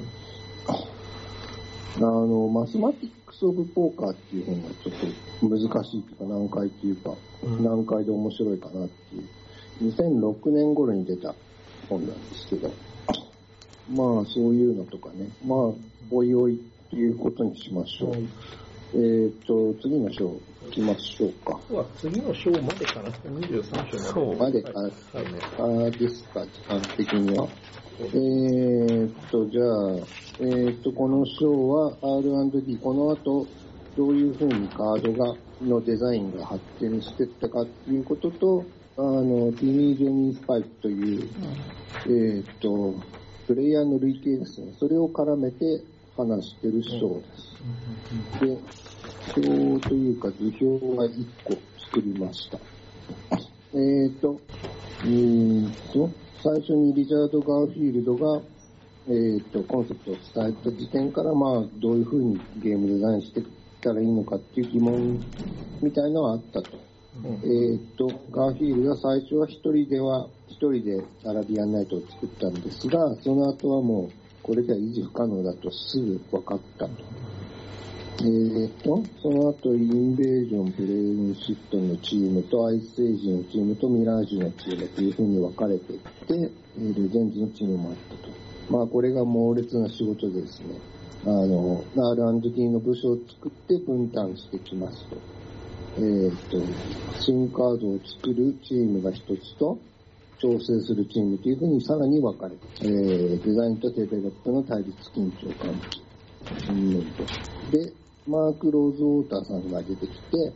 [1.97, 4.93] あの、マスマティックス・オブ・ポーカーっていう本がちょっ
[5.39, 7.13] と難しいというか、難解っていうか、
[7.61, 11.33] 難解で面白いかなっていう、2006年頃に出た
[11.89, 12.71] 本なんですけど、
[13.89, 15.57] まあ、そういうのとかね、まあ、
[16.11, 16.57] おいおいっ
[16.89, 18.15] ていうことにしましょう。
[18.93, 20.35] えっ、と、次の章
[20.65, 21.59] 行きましょうか。
[21.73, 23.09] は次の章までかな。
[23.09, 24.91] 23章そうまでか、はい
[25.87, 27.47] あですか、時間的には。
[27.99, 29.65] えーっと、じゃあ、
[30.39, 33.47] えーっと、この章は R&D、この後、
[33.95, 38.65] どういうふうにカードが、のデザインが発展していったかっていうことと、
[38.97, 41.29] あの、ティニー・ジョニー・スパイクという、
[42.05, 42.95] えーっと、
[43.47, 44.73] プレイヤーの累計ですね。
[44.79, 45.83] それを絡めて
[46.17, 48.90] 話してる章です。
[49.35, 52.59] で、表というか図表が1個作りました。
[53.73, 54.41] えーと、
[55.03, 56.09] うーんと、
[56.43, 58.41] 最初にリチャード・ガーフィールドが、
[59.07, 63.45] えーと、コンセプトを伝えた時点から、まあ、どういうふうにゲームデザインしていっ
[63.81, 65.25] たらいいのかっていう疑問
[65.81, 66.77] みたいのはあったと。
[67.43, 74.11] えーっと、ガーフィールドが最初は一人では、一人でアラビアンナイトを作ったんですが、その後はもう、
[74.43, 76.93] これでは維持不可能だとすぐ分かったと。
[78.21, 86.39] えーっと、その後、インベージョン、ブレインシットのチームと、アイスエイジのチームと、ミラージュのチームというふうに分かれていって、え
[86.77, 88.29] レジェンズのチームもあったと。
[88.69, 90.75] まあ、これが猛烈な仕事でですね、
[91.25, 95.17] あの、R&D の部署を作って分担してきますと。
[95.97, 96.61] えーっと、
[97.19, 99.79] 新カードを作るチームが一つと、
[100.37, 106.11] 調整するチームというふうにさらに分かれて、えーデザインとデベロップの対立緊張関係。
[106.69, 107.23] うんと
[107.71, 110.53] で、マーク・ローズウォーターさんが出てきて、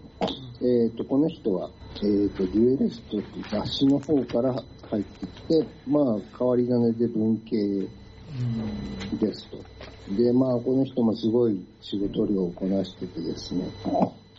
[0.62, 4.54] えっ、と、この人は、えっ、と、デュエリストっていう雑誌の方から
[4.90, 7.58] 入ってきて、まあ、変わり種で文系
[9.18, 9.58] ですと。
[10.16, 13.68] で、まあ、この人もすごい仕事量をこなしててですね、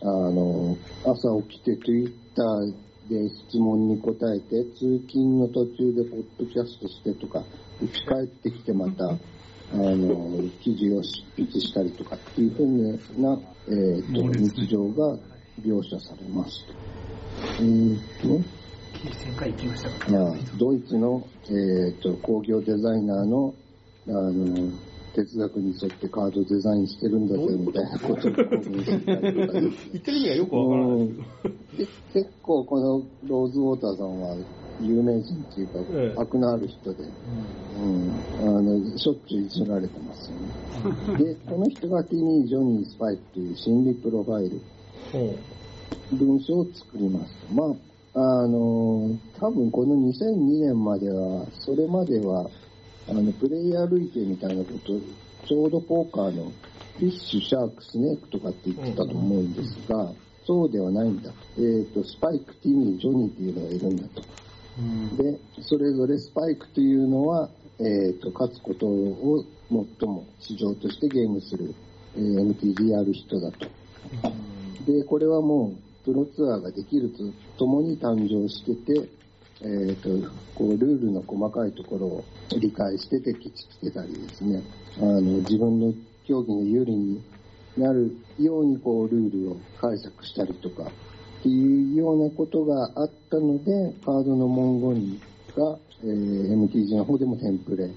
[0.03, 2.12] あの、朝起きて Twitter
[3.09, 7.43] で質問に答えて、通勤の途中でポッドキャストしてとか、
[7.81, 9.16] 家帰ってきてまた、
[9.73, 13.39] あの、記事を執筆したりとかっていうふうな、
[13.69, 15.17] えーと、日常が
[15.62, 16.75] 描写されますと。
[17.59, 18.29] えーと、
[18.95, 20.21] 1000回行きましたから。
[20.21, 23.55] まあ、ドイツの、えー、と工業デザイナーの
[24.09, 24.71] あの
[25.17, 31.09] 哲学に沿ってカードデザインしてるんだぜみたいなことを言ってる意味がよくわからない。
[32.12, 34.37] 結構このローズウォーターさんは
[34.83, 41.25] 有名人っていうか、ええ悪のある人で、うん、あのしょっちゅういじられてますよね。
[41.25, 44.61] で、この人がティニー・ジョニー・スパイクという心理プロファイル、
[46.12, 47.33] 文章を作ります。
[47.55, 47.64] ま
[48.14, 52.51] あ、あの、多分この2002年までは、それまでは、
[53.09, 54.99] あの、プレイヤー類型みたいなこと、
[55.47, 56.53] ちょうどポーカーの
[56.99, 60.13] フィッシュ、シャーク、スネークとかって言ってたと思うんですが、
[60.45, 61.37] そうではないんだと。
[61.59, 64.23] えっ、と、スパイク、ティニー、ジョニーっていうのがいるんだと。
[65.23, 67.49] で、それぞれスパイクというのは、
[67.79, 71.75] えっ、と、勝つことを最も市場としてゲームする、
[72.17, 73.67] えー MTG やる人だと。
[74.87, 77.25] で、これはもう、プロツアーができると
[77.59, 79.09] ともに誕生してて、
[79.63, 80.09] えっ、と、
[80.55, 82.25] こう、ルールの細かいところを
[82.61, 84.63] 理解してて、きちつけたりですね、
[84.99, 85.95] あの、自分の
[86.27, 87.23] 競技の有利に
[87.77, 95.21] なるように、こう、ルールを解釈したりとか、っていうようなことがあったので、カードの文言
[95.57, 97.91] が、えー MTG の方でもテンプレ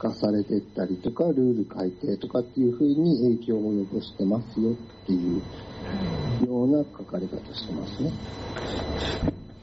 [0.00, 4.74] 化されてったりとか、ルール改定とかっていう風に影響を及ぼしてますよっ
[5.06, 5.42] ていう
[6.44, 8.10] ような書かれ方してますね。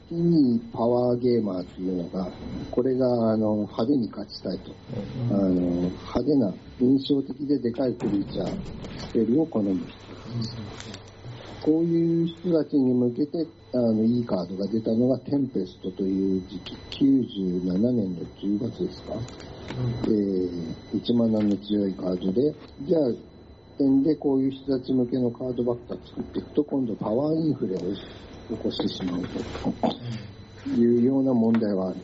[0.08, 2.30] 次にパワーゲーマーというのが、
[2.70, 4.72] これがあの派手に勝ちたいと。
[5.30, 8.48] あの派手な印象的ででかいクリーチャー、
[9.00, 10.08] スペルを好む人。
[11.60, 19.12] こういう人たちに向けて、あの、いいカードが出たのがテンペストという時期、97年の10月ですか。
[20.04, 23.12] えー、1マナの強いカードで、じゃあ、
[23.76, 27.80] 点でこういう人たち向けのカードばっか作っていくと、今度パワーインフレを
[28.48, 31.96] 起こしてしまうというような問題はある。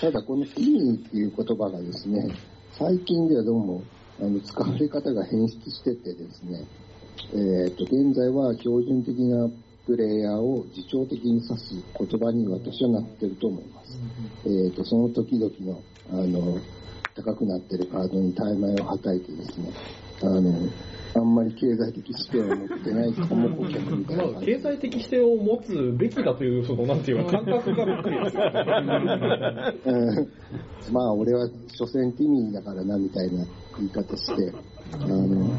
[0.00, 2.34] ただ、このティニーっていう言葉がですね、
[2.72, 3.82] 最近ではどうも、
[4.20, 6.64] あの、使われ方が変質しててですね、
[7.32, 9.48] えっ、と、現在は標準的な
[9.86, 13.98] プレイヤーを自重的に指す言葉に私はなってると思います。
[14.46, 16.58] えっ、と、その時々の、あの、
[17.14, 19.70] 高くなってるカードに大枚をはたいてですね、
[20.22, 20.52] あの、
[21.14, 28.36] あんまり経済的視点を持ってないかも顧客みたいなまあ、経済的視点を持つべきだという、その、なんていうか、感覚がびっくりです
[30.92, 33.44] まあ、俺は所詮ティミーだからな、みたいな
[33.78, 34.52] 言い方して、
[34.92, 35.50] あの、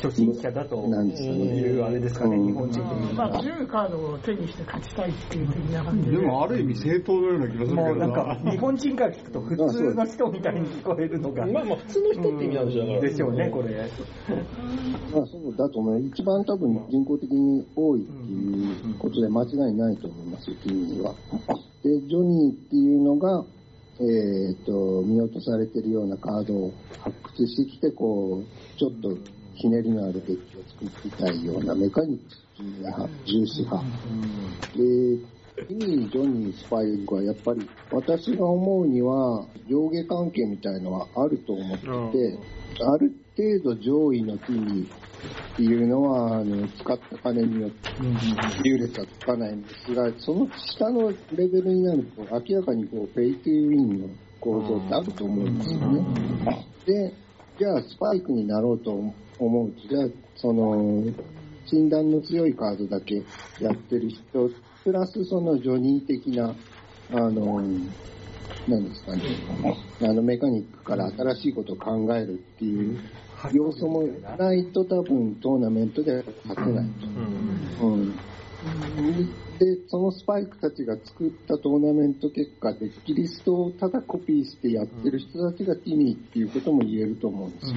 [0.00, 3.14] 初心者だとなんですかねいうあれですかね、うん日本人的に。
[3.14, 6.16] まあ、強いカードを手にして勝ちたいっていう的な感じで。
[6.16, 11.46] でもある意味正当のような気がするもうけどなんか、日本人から聞くと普通の人みたいに聞こえるのが。
[11.46, 13.00] まあまあ、普通の人って意味なんでしょうだから。
[13.00, 13.90] でしょうね、これ。
[15.12, 16.00] まあそうだと思う。
[16.00, 21.14] 一番多分人口的に多いっていうことで間違いないと思いますよ、ティミーは。
[21.82, 23.44] で、ジョニーっていうのが、
[24.00, 29.10] えっ、と、見落とされてるようなカードを発掘してきて、こう、ちょっと
[29.60, 33.84] ひねりのあるデッキを作っていたいようなメカニクス派、重視派。
[34.74, 41.88] で、ティミー、ジョニー、スパイクはやっぱり私が思うには上下関係みたいのはあると思ってて、
[42.82, 47.76] ある程度上位のティミーっていうのは、あの、使った金によって
[48.64, 54.08] 優劣はつかないんですが、その下のレベルになると明らかにこう、 pay to win の
[54.40, 56.02] 構造ってあると思うんですよね。
[56.86, 57.12] で、
[57.58, 58.90] じゃあスパイクになろうと
[59.46, 61.04] 思うと、じゃあその、
[61.66, 63.16] 新弾の強いカードだけ
[63.60, 64.50] やってる人、
[64.84, 66.54] プラスそのジョニー的な、
[67.12, 67.60] あの、
[68.68, 69.22] なんですかね、
[70.02, 73.00] あのメカニックから新しいことを考えるっていう
[73.52, 74.02] 要素も
[74.38, 77.06] ないと多分トーナメントでは勝てないと。
[77.86, 78.20] うん
[79.60, 87.76] で、そのスパイクたちが作ったトーナメント結果で、キリストをただコピーしてやってる人たちがティミーっていうことも言えると思うんですよ。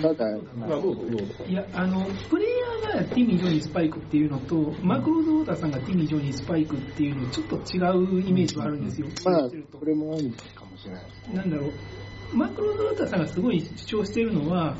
[0.00, 1.44] ただ、まあ、どうぞどうぞ。
[1.48, 2.48] いや、あの、プレイ
[2.86, 9.08] ヤーがティミー・ジョニー・スパイクっていうのと、マクロード・ウォーターさんがティミー・ジョニー・スパイクっていうの、ちょっと違うイメージはあるんですよ。
[9.24, 11.34] まあこれもあるかもしれないですね。
[11.34, 14.76] なんだろう、マクロード・ウォーターさんがすごい主張しているのは、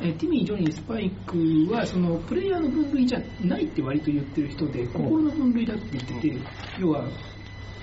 [0.00, 6.38] えティミー・ジョニー・スパイクはそのプレイヤーの分類じゃないって割と言ってる人で、心の分類だって言ってて、
[6.78, 7.08] 要は、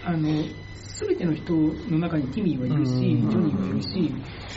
[0.03, 0.43] あの、
[0.75, 4.13] すべての人の中にティミーはいるし、ジョニーはいるし、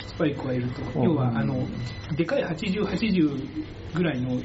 [0.07, 0.81] スパイクはいると。
[1.03, 1.67] 要は、あの、
[2.15, 3.47] でかい80、80
[3.95, 4.39] ぐらいの、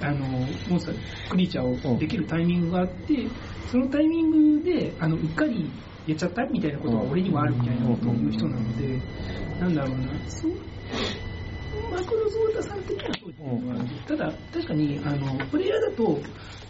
[0.00, 0.26] あの、
[0.68, 3.28] モンスター、クリーチャーをできるタイミングがあって、
[3.70, 5.70] そのタイミングで、あの、うっかり
[6.06, 9.00] やっちゃったみたいなことが俺にもあるみたいなことを言う人なので、
[9.60, 10.06] なんだろうな、
[11.90, 12.82] マクロゾータさん。
[12.82, 16.18] 的にはそうですねただ、確かに、あの、プレイヤーだと、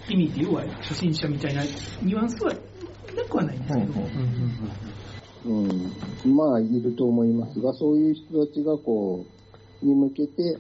[0.09, 1.63] 意味って要は初心者みたいな
[2.03, 3.61] ニュアンスはなくはないん。
[3.61, 3.93] ですけど、
[5.45, 9.25] うん、まあ、いると思いますが、そういう人たちがこ
[9.83, 10.59] う、に向けて、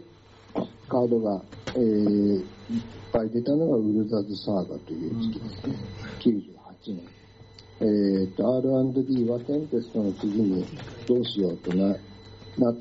[0.89, 1.43] カードが、
[1.75, 2.45] えー、いっ
[3.13, 5.77] ぱい出たのがウルザズ・サーガという月ですね。
[6.21, 7.19] 98年。
[7.81, 10.67] えー、と、R&D はテンペストの次に
[11.07, 11.95] どうしようとな、
[12.61, 12.81] なって、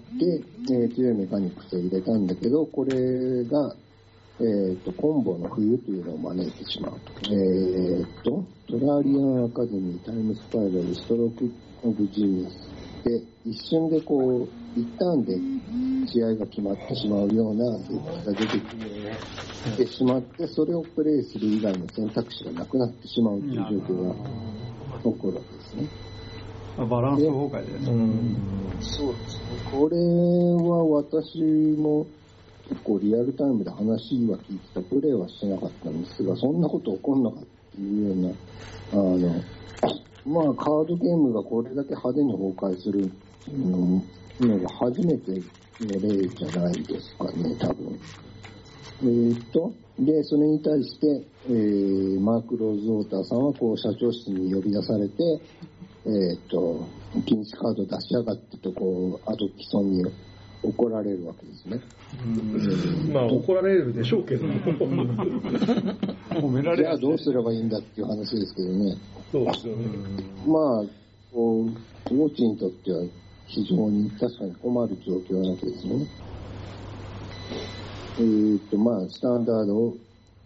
[0.71, 3.75] えー強いメカニクスを入れたんだけど、これが、
[4.39, 7.33] えー、と、コンボの冬というのを招いてしまうと。
[7.33, 11.51] えー、と、トラリアンアカデミー、タイムスパイラル、ストローク
[11.83, 15.35] オブジーニスで、一瞬でこう、一旦で
[16.05, 24.15] 試合が決まってしまうような設置が出てきてしまって、それをプレイする以外の選択肢がなくなってしまうという状況が
[24.99, 25.87] 起こるわけですね。
[26.85, 27.85] バランス崩壊でね。
[28.81, 29.43] そうですね。
[29.71, 31.41] これは私
[31.77, 32.05] も
[32.69, 38.33] 結構リアルタイムで話は聞いてた、プレイはしてなかったんですが、そんなこと起こんなかったっていうような、
[38.93, 39.43] あの、
[40.45, 43.09] まあカードゲームがこれだけ派手に崩壊する
[43.49, 44.03] の
[44.39, 45.41] のが初めて
[45.81, 47.99] の例じゃないですかね、多分。
[49.03, 55.39] えーっと、で、それに対して、えーマーク・ローズ・ウォーターさんは、こう、社長室に呼び出されて、
[56.07, 56.87] えーっと、
[57.25, 60.05] 禁止カード出しやがってと、こう、アドキソンに
[60.63, 61.81] 怒られるわけですね。
[63.11, 64.47] まあ、怒られるでしょうけど。
[64.47, 64.87] 褒
[66.49, 68.95] められじゃあどうすればいいんだっていう話ですけどね。
[69.33, 69.85] そうですよね。
[70.47, 70.83] まあ、
[71.33, 71.75] こう、ウォ
[72.25, 73.03] ッチにとっては
[73.47, 76.07] 非常に確かに困る状況なわけですよね。
[78.19, 79.93] えーっと、まあ、スタンダード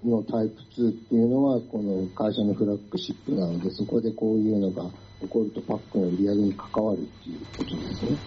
[0.03, 4.89] のタイプ2っていうのは、この会社のフラッグシップなので、そこでこういうのが
[5.27, 8.17] とパックの売り上げに関わるっていうことですね。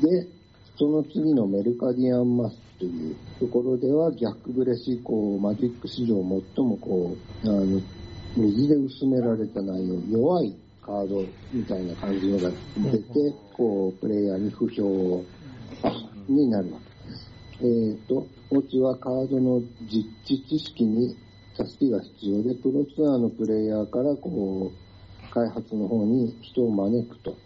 [0.00, 0.28] で、
[0.76, 7.80] その次のメルカディアンマスというところでは逆ブレし、こう、マジック史上最もこう、あの、
[8.36, 13.04] 水で薄められた内容、弱いカードみたいな感じのが出て、
[13.52, 15.24] こう、プレイヤーに不評
[16.28, 17.32] になるわけです。
[17.60, 21.16] えーと、オチはカードの実地知識に
[21.56, 24.83] 助けが必要で、プロツアーのプレイヤーからこう、
[25.34, 27.36] 開発の方に人を招くと。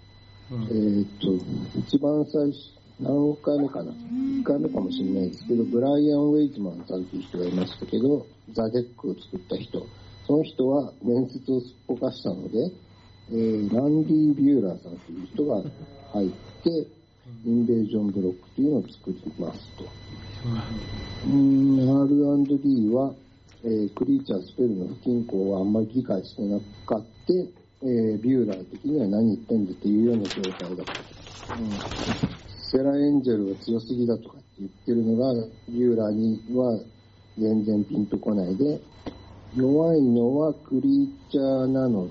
[0.51, 1.45] えーと、
[1.79, 9.87] 一番最初、何回目かな ?1 回目かもしれないですけど、ブライアン・ウェイズマンさんという人がいましたけど、ザ・デックを作った人。
[10.27, 12.59] その人は面接をすっぽかしたので、
[13.31, 15.63] えーランディ・ビューラーさんという人が
[16.13, 16.31] 入っ
[16.63, 16.71] て、
[17.45, 19.85] インベージョンブロックというのを作りますと。
[21.25, 23.15] うーん R&D は、
[23.65, 27.47] えークリーチャースペルの不均衡はあんまり理解してなかって、
[27.83, 31.61] えービューラー的には何言ってんだっていうような状態だった。
[31.61, 31.79] うん
[32.71, 35.33] セラエンジェルは強すぎだとかって言ってるのが、
[35.71, 36.79] ビューラーには
[37.39, 38.79] 全然ピンとこないで、
[39.57, 42.09] 弱いのはクリーチャーなの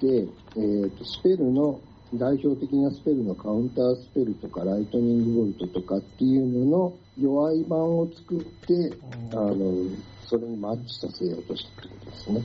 [0.00, 1.80] で、えーとスペルの、
[2.14, 8.94] 代表的なスペルのカウンタースペルとかライトニングボルトとかっていうのの弱い版を作って、
[9.32, 9.90] あの、
[10.20, 12.40] それにマッチさせようとしたってことですね。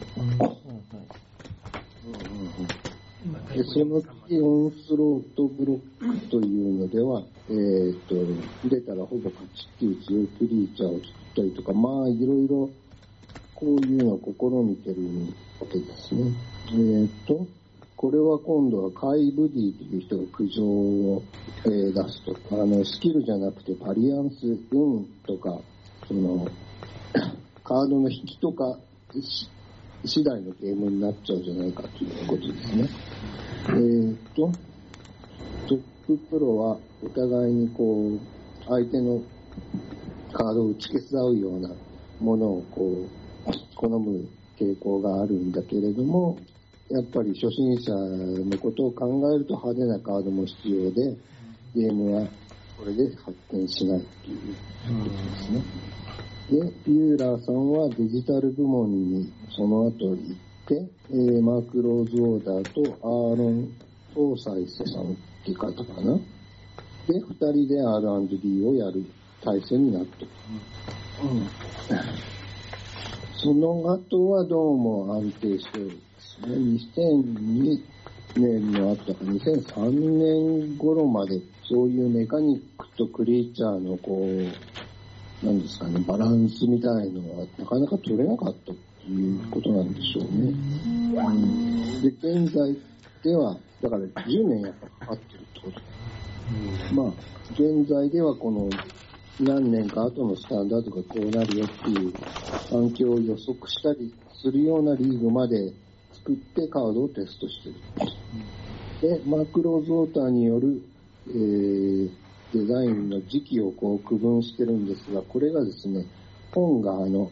[3.54, 8.16] で、その次、オンスロートブロックというのでは、えーと、
[8.68, 12.70] 出たらほぼ勝ちっていう強いクリーチャーを作ったりとか、まあ、いろいろ、
[13.54, 14.96] こういうのを試みてる
[15.60, 16.32] わけですね。
[16.70, 17.46] えーと、
[17.96, 21.24] これは今度はカイ・ブディという人が苦情を、
[21.64, 22.64] 出すとか。
[22.64, 25.62] あの、スキルじゃなくてバリアンス、運とか、
[26.08, 26.48] その、
[27.64, 28.80] カードの引きとか、
[30.06, 32.90] 次第のゲームになっちゃうじゃないかということですね。
[33.70, 34.52] えーっと、
[35.68, 38.20] トッププロはお互いにこう、
[38.66, 39.22] 相手の
[40.34, 41.70] カードを打ち消し合うような
[42.20, 43.08] ものをこ
[43.46, 44.28] う、好む
[44.60, 46.38] 傾向があるんだけれども、
[46.90, 47.94] やっぱり初心者
[48.50, 51.16] のことを考えると派手なカードも必要で、
[51.76, 52.28] ゲームは
[52.78, 54.56] これで発展しないっていう
[55.04, 55.62] ことですね。
[56.50, 60.18] で、ピューラーさんはデジタル部門にその後行っ
[60.68, 60.76] て、
[61.12, 63.70] えーマーク・ローズ・オーダーとアーロン・
[64.14, 65.16] トーサイセさんっ
[65.46, 66.18] て方かな。
[67.08, 69.06] で、二人で R&D をやる
[69.44, 70.26] 体制になった。
[73.38, 76.56] その後はどうも安定してるんですね。
[76.58, 77.80] 2002
[78.36, 84.71] 年の後か2003年頃までそういうメカニックとクリーチャーのこう、
[85.44, 90.30] なんですかね、バランスみたいのはなかなか取れなかったっていうことなんでしょうね。
[90.30, 92.78] うんで、現在
[93.24, 96.94] では、だから10年やっぱかかってるってこと。
[96.94, 97.14] まあ、
[97.54, 98.70] 現在ではこの
[99.40, 102.14] 何年か後のスタンダードがこうなるよっていう
[102.70, 105.72] 環境を予測したりするようなリーグまで
[106.14, 107.70] 作ってカードをテストして
[109.02, 109.18] る。
[109.18, 110.84] で、マクローズウォーターによる、
[111.30, 112.21] えー
[112.54, 116.06] デザインの時期をこう区分してるんですが、これがですね、
[116.52, 117.32] 本があの、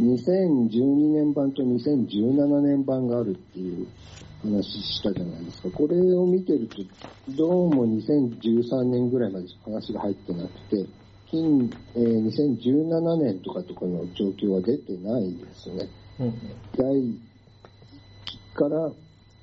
[0.00, 3.86] 2012年版と2017年版があるっていう
[4.42, 5.70] 話したじゃないですか。
[5.70, 6.76] これを見てると、
[7.36, 10.86] どうも2013年ぐらいまで話が入ってなくて、
[11.30, 15.88] 近、えー2017年とかとかの状況は出てないですね。
[16.76, 17.14] 第1
[18.24, 18.90] 期から、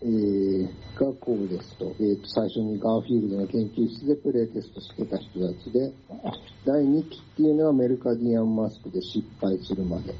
[0.03, 5.93] えーがこうですと,、えーと、最初にガーフィールドの研究室でプレイテストしてた人たちで、
[6.65, 10.13] 第2期っていうのはメルカディアンマスクで失敗するまで。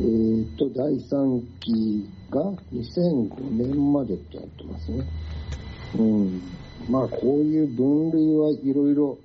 [0.00, 2.42] えーと、第3期が
[2.72, 5.04] 2005年までってなってますね。
[5.96, 6.42] うん。
[6.90, 9.18] まあ、こういう分類はいろいろ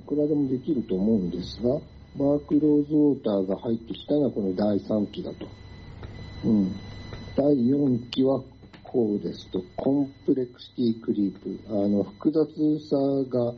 [0.00, 1.78] いくらでもできると思うんですが、
[2.16, 5.46] マーク・ローズウォーターが入ってきたのはこの第3期だと。
[6.44, 6.72] うん。
[7.36, 8.42] 第4期は
[8.96, 11.60] こうですと、コンプレクシティクリープ。
[11.68, 12.46] あの、複雑
[12.88, 12.96] さ
[13.28, 13.52] が、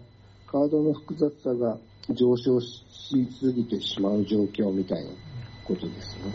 [0.48, 1.78] カードの複雑さが
[2.10, 2.84] 上昇し
[3.38, 5.12] すぎてしまう状況みたいな
[5.62, 6.32] ことですね。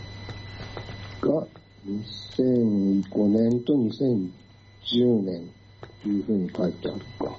[1.20, 1.46] が、
[1.86, 5.50] 2005年と2010年
[6.02, 7.36] というふうに書いてあるか。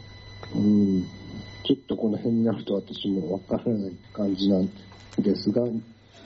[0.55, 1.03] うん。
[1.65, 4.69] ちょっとこの辺になると私もわからない感じなん
[5.19, 5.63] ですが、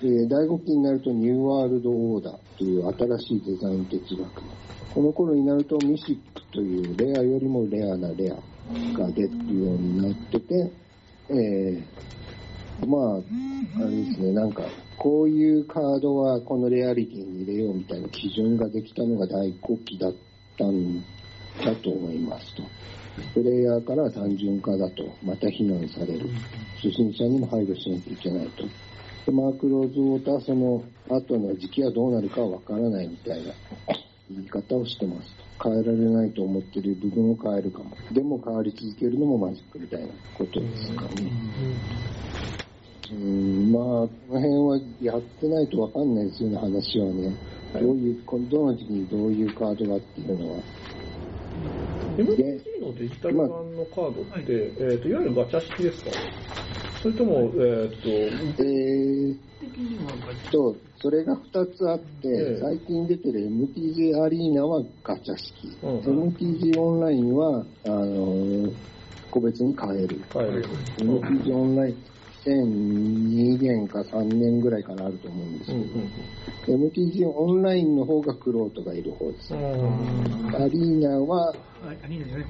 [0.02, 4.42] えー第5期になるとニューワールドオーダーという新しいデザイン哲学。
[4.94, 8.34] この頃になるとミシックというレアよりもレアなレア
[8.98, 10.70] が出るようになってて、
[11.30, 11.82] えー
[12.86, 14.62] まあ、あれですね、なんか、
[14.96, 20.14] こういうカードはこのレアリティに入れようみたいな基準ができたのが第5期だっ
[20.56, 21.00] たん
[21.64, 22.62] だと思いますと。
[23.34, 26.28] プレイヤーから単純化だと、また非難される。
[26.76, 28.64] 初心者にも配慮しなきゃいけないと。
[29.28, 33.52] でマーク・ローズウォーターはその後の時期はどうなるかはわからないみたいな
[34.30, 35.28] 言い方をしてます
[35.60, 35.68] と。
[35.70, 37.90] 変えられないと思っている部分を変えるかも。
[38.10, 41.30] でも変わり続けるのもマジックみたいなことですかね。
[43.12, 47.34] うん、まあ、この辺はやってないとわかんないですよね、話はね。
[47.74, 50.60] どういう、このどの時期にどういうカードがっていうのは。
[52.16, 56.10] MTG のデジタル版のカードって、えーといわゆるガチャ式ですか？
[57.02, 59.36] それとも、えーと、えー
[60.50, 65.68] と、それが2つあって、最近出てる MTG アリーナはガチャ式。
[65.82, 68.72] MTG オンラインは、あのー
[69.30, 70.20] 個別に買える。
[70.32, 70.64] 買える。
[70.98, 71.96] MTG オンライン、
[72.44, 75.72] 2002年か3年ぐらいからあると思うんです
[76.66, 79.54] けど、MTG オンラインの方がクロートがいる方です。
[79.54, 79.58] ア
[80.68, 82.46] リーナは、あリーナじゃない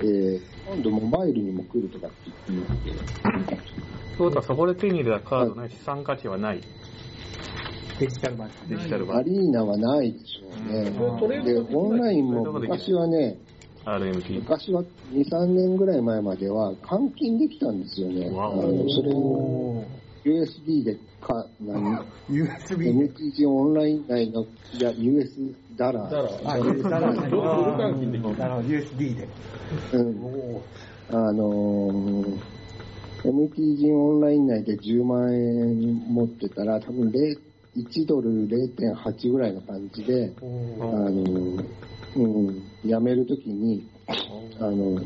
[0.00, 2.16] えー今度モバイルにも来るとかって
[2.48, 2.98] 言ってますけど、
[4.18, 6.60] そういうことはそこで手に入れたカードの資産価値はない。
[7.98, 8.50] デジタル版。
[8.68, 9.24] デジタルア版。
[9.24, 10.90] リーナはないでしょうね。
[11.44, 13.38] で、オンラインも昔はね、
[13.84, 14.40] RMT。
[14.40, 18.26] 昔は2、3年ぐらい前までは換金できたんですよね。
[18.26, 19.84] あのそれを
[20.24, 25.30] USD でか、何 USB MTG オンライン内の、いや、US
[25.76, 26.10] ダラー。
[26.10, 29.28] ダラーダラー換金できるなるほど、USD で。
[29.92, 30.62] うん。
[31.10, 32.38] あのー
[33.22, 37.38] MTG オンライン内で10万円持ってたら、多分0
[37.76, 43.84] 1ドル0.8ぐらいの感じで、あのーうん、辞めるときに、
[44.58, 45.00] あの、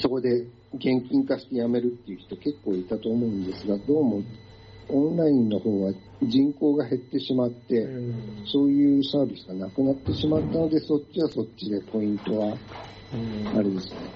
[0.00, 4.22] そこで現金化して辞めるっていう人結構いたと思うんですが、どうも
[4.88, 5.92] オンラインの方は
[6.22, 7.86] 人口が減ってしまって、
[8.46, 12.56] そういうサービスがなくなってしまったので、そっちはそっちでポイントは、
[13.56, 14.12] あれですね、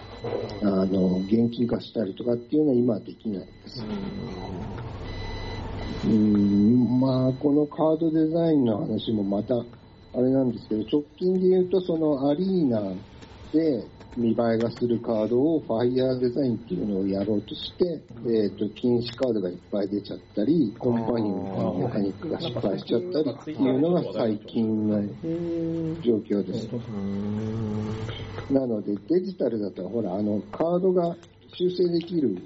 [0.62, 3.84] あの、現金化したりとかっていうのは今はできないです。
[6.04, 9.54] うん、まあ、このカードデザインの話もまた、
[10.16, 12.80] あれなんですけど、直近で言うと、そのアリーナ
[13.52, 13.84] で
[14.16, 25.02] 見栄えがするカードをファイヤーデザインっていうのをやろうとして、えっ、と、禁止カードがいっぱい出ちゃったり、コンパニオンのメカニックが失敗しちゃったりっていうのが最近の
[26.00, 26.68] 状況です。
[28.50, 31.14] なので、デジタルだとほら、あの、カードが
[31.52, 32.38] 修正できる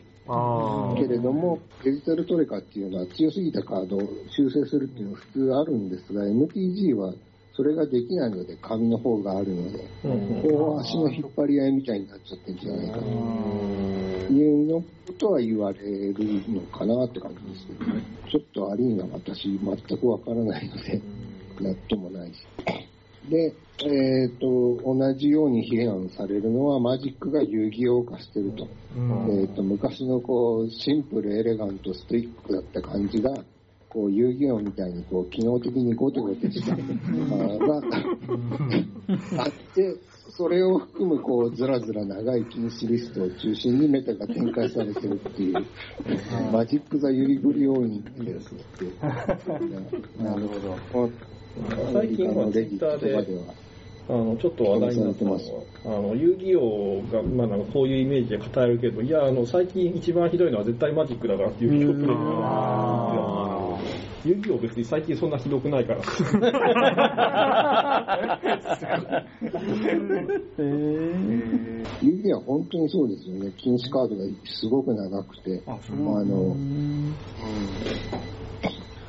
[0.96, 4.00] けれども、デジタルトレカっていうのは強すぎたカードを
[4.30, 7.14] 修正するっていうのは普通あるんですが、MTG は
[7.61, 9.84] それができないので、紙の方があるので、
[10.48, 16.14] こう足の引っ張り合いみたいになっちゃってるんじゃないかというのことは言われる
[16.48, 18.02] のかなって感じですけどね。
[18.30, 21.02] ちょっとアリーナ私全くわからないので、
[21.61, 22.46] なんともないし。
[23.28, 23.54] で、
[23.84, 28.66] えっ、と、同じように批判されるのはマジックが遊戯王化してると。
[29.28, 33.34] えっ、と、昔のこう、シンプル、エレガント、ストイックだった感じが、
[33.91, 39.97] こう、遊戯王みたいにこう、機能的にゴテゴテした、あーがあって、
[40.30, 45.66] それを含むこう、ずらずら長い禁止リストを中心にメタが展開されてるっていう、
[46.53, 50.22] マジック・ザ・ユリブリオーニンってやつって。
[50.22, 50.61] なるほ
[50.95, 51.11] ど。
[51.93, 53.24] 最近はレディットとかでは。
[54.09, 55.41] あの、ちょっと話題になったのは、
[55.84, 63.39] あの、遊戯王が、まあなんかこういうイメージで語れるけど、いや、あの、最近一番ひどいのは絶対マジックだからっていう人っていうのは、
[64.24, 66.00] 遊戯王別に最近そんなひどくないから。
[72.02, 73.52] 遊戯は本当にそうですよね。
[73.56, 75.62] 禁止カードがすごく長くて。
[75.66, 75.78] あ
[76.24, 76.56] の、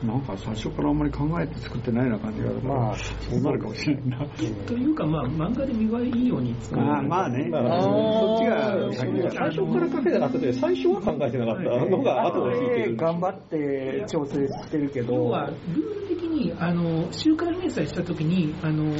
[0.03, 4.25] なんか最初からあんまり考えて作ってないような感じがまあ、そうなるかもしれないな。
[4.65, 6.81] というか、まあ、漫画で見栄えいいように作る。
[6.81, 8.91] ああまあねまあそっちが
[9.31, 12.95] 最初からかけてなくて、最初は考えてなかったのが後を引いてる。
[12.95, 18.95] 頑張って調整してるけど、要は、ルール的に、あの、週刊連載した時に、あの、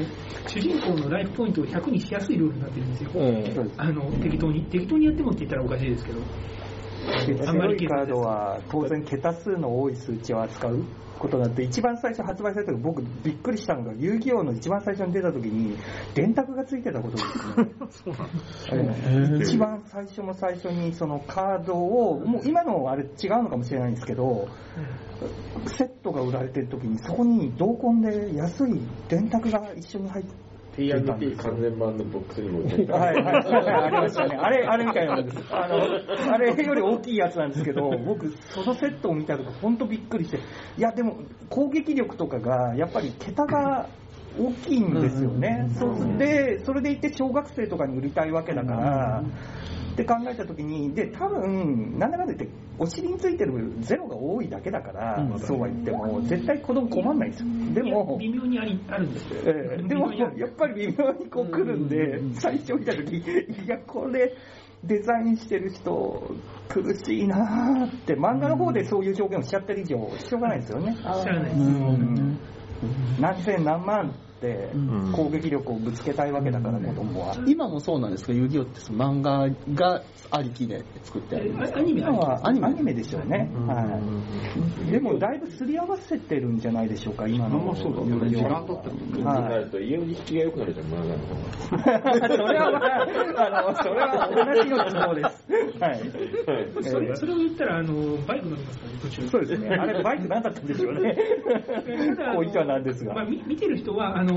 [0.47, 3.11] 主人公のライフポイントを100にしやすいルールになってるんですよ。
[3.15, 6.19] うんあの、適当に、適当にやってもって言ったらおかしいですけど。
[7.01, 10.83] 強いカードは当然桁数の多い数値を扱う
[11.21, 15.77] ことだって一番最初発売された時僕びっくりしたのが遊戯王の一番最初に出た時に
[16.15, 17.23] 電卓がついてたことで
[17.91, 19.39] すね。
[19.43, 24.47] 一番最初も最初にそのカードをもう今のあれ違うのかもしれないんですけど
[25.67, 30.25] セットが売られてる時にそこに同梱で安い電卓が一緒に入っ
[30.75, 34.35] て T&P 完全版のボックスにもはいはいはい、ありましたね。
[34.35, 35.37] あれ、あれみたいなもんです。
[35.51, 40.37] あの、あれより大きいやつなんですけど、 僕、そのセットを見た時、本当びっくりして、
[40.77, 41.17] いや、でも、
[41.49, 43.87] 攻撃力とかが、やっぱり桁が、
[44.37, 45.67] 大きいんですよね。
[45.77, 49.23] そうで、それでいて小学生とかに売りたいわけだから、
[49.93, 52.47] って考えたときに、で、多分、なんだかんだ言って、
[52.79, 57.49] お尻についてるゼロが多いだけだから、そうは言っても、絶対子供困んないんですよ。
[57.73, 59.41] でも、微妙にありあるんですよ。
[59.45, 63.23] ええでも、やっぱり微妙にこう来るんで、最初見たとき、い
[63.67, 64.33] や、これ、
[64.83, 66.31] デザインしてる人、
[66.69, 70.95] 苦しいなーって、漫画の方でそういう表現をしちゃってる以上、しょうがないですよね。
[70.95, 74.30] しゃあないですうん何千何万って
[75.15, 77.35] 攻撃力をぶつけたいわけだから、子供は。
[77.45, 78.33] 今もそうなんですか？
[78.33, 81.79] 遊戯王ってその漫画がありきで作ってあるんですか？
[81.79, 82.01] アニメ？
[82.01, 82.93] 今はアニメ？
[82.93, 83.49] でしょうね。
[83.67, 84.01] は
[84.87, 84.91] い。
[84.91, 87.59] でも、だいぶすり合わせてるんじゃないでしょうか、今の。
[87.59, 92.37] もそうだね時間経ってるもんねと家の引きが良くなるじゃん、漫画の。
[92.37, 95.45] それは、まあ、あの、それは話の都合です。
[95.79, 95.99] はい。
[96.83, 99.27] それそれを言ったら、あの、バイク乗りますからね、途中。
[99.27, 99.69] そうですね。
[99.69, 101.15] あれ、バイク何だったんでしょうね。
[102.33, 103.13] こう言ってはなんですが。
[103.13, 104.30] まあ、み見てる人は、あの、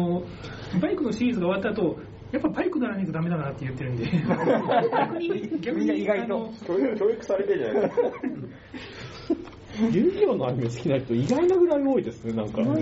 [0.81, 1.99] バイクのシリーズが終わった後、
[2.33, 4.07] やっぱバイク乗らないとダメだなって言ってるんで、
[4.91, 6.53] 逆に、逆に意外と
[6.99, 9.51] 教育されてるじゃないですか。
[9.91, 12.61] 遊戯王のアニメ好きな人意外なぐらい多いですね、なんか。
[12.63, 12.77] まあ、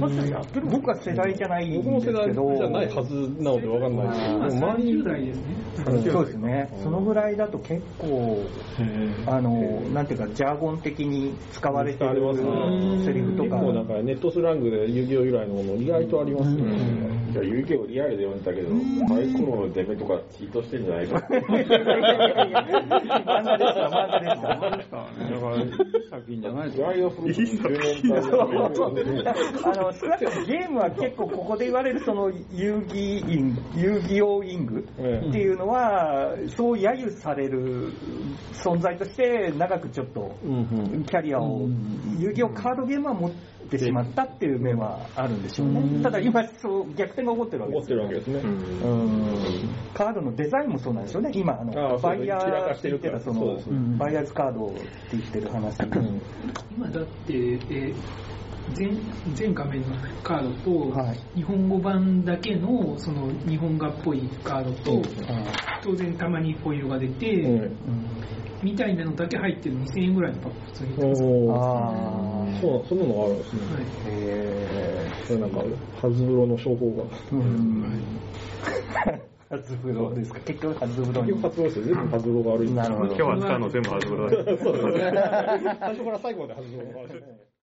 [0.00, 2.32] 確かにやってる僕は世代じゃない僕も世代。
[2.32, 5.44] じゃないはずなのでわかんないですけど、今でも周り30代ですね。
[6.10, 6.68] そうですね。
[6.82, 8.44] そのぐらいだと結構、
[9.26, 12.50] あの、なんていうか、ジャーゴン的に使われてるありますね
[13.04, 13.56] セリフとか。
[13.56, 16.78] 結構なんかネットスラングで遊戯王由来のもの意外とありますよね。
[17.32, 18.70] じゃあ遊戯をリアルで読んだけど、
[19.14, 21.16] マイクロのデメとかチートしてんじゃないか。
[21.30, 21.40] 漫
[23.44, 24.08] 画でした、漫
[24.60, 25.06] 画でした。
[25.66, 26.86] だから、作品じゃないですか。
[26.86, 28.40] ガイドフルーツ10年そう
[29.64, 34.82] あの少なくともゲームは結構ここで言われるその遊戯イン遊戯王イングっ
[35.32, 37.92] ていうのはそう揶揄される
[38.52, 41.68] 存在として長くちょっとキャリアを
[42.18, 46.02] 遊戯王カードゲームは持ってしまったっていう面はあるんでしょうね。
[46.02, 48.40] ただ今そう逆転が起こってるわけですてるわけですね。
[49.94, 51.32] カードのデザインもそうなんですよね。
[51.34, 53.60] 今あのバイヤーって言ってたその
[53.98, 55.78] バイヤーズカードって言ってる話。
[56.76, 57.94] 今だって、えー
[58.74, 58.98] 全
[59.34, 59.86] 全画面の
[60.22, 60.50] カード
[60.90, 65.02] と、はい日本語版だけのその日本画っぽいカードと、
[65.82, 67.70] 当然たまにフォイルが出て、
[68.62, 71.22] みたいなのだけ入ってる2000円ぐらいのパック普通に売ってます。
[71.24, 73.60] おあーそう、そんなのがあるんですね。
[73.62, 75.60] はいへそれなんか、
[76.00, 77.04] ハズブロの商法が。
[77.04, 77.84] ーうん
[79.50, 80.38] ハズブロですか？
[80.40, 81.84] 結局ハズブロに結局ハズブロですよ。
[81.86, 82.74] 全部ハズブロがある。
[82.74, 84.36] なるほど今日は使うの全部ハズブロだ。
[84.36, 85.10] そうですね。
[85.80, 87.24] 最初から最後までハズブロがある。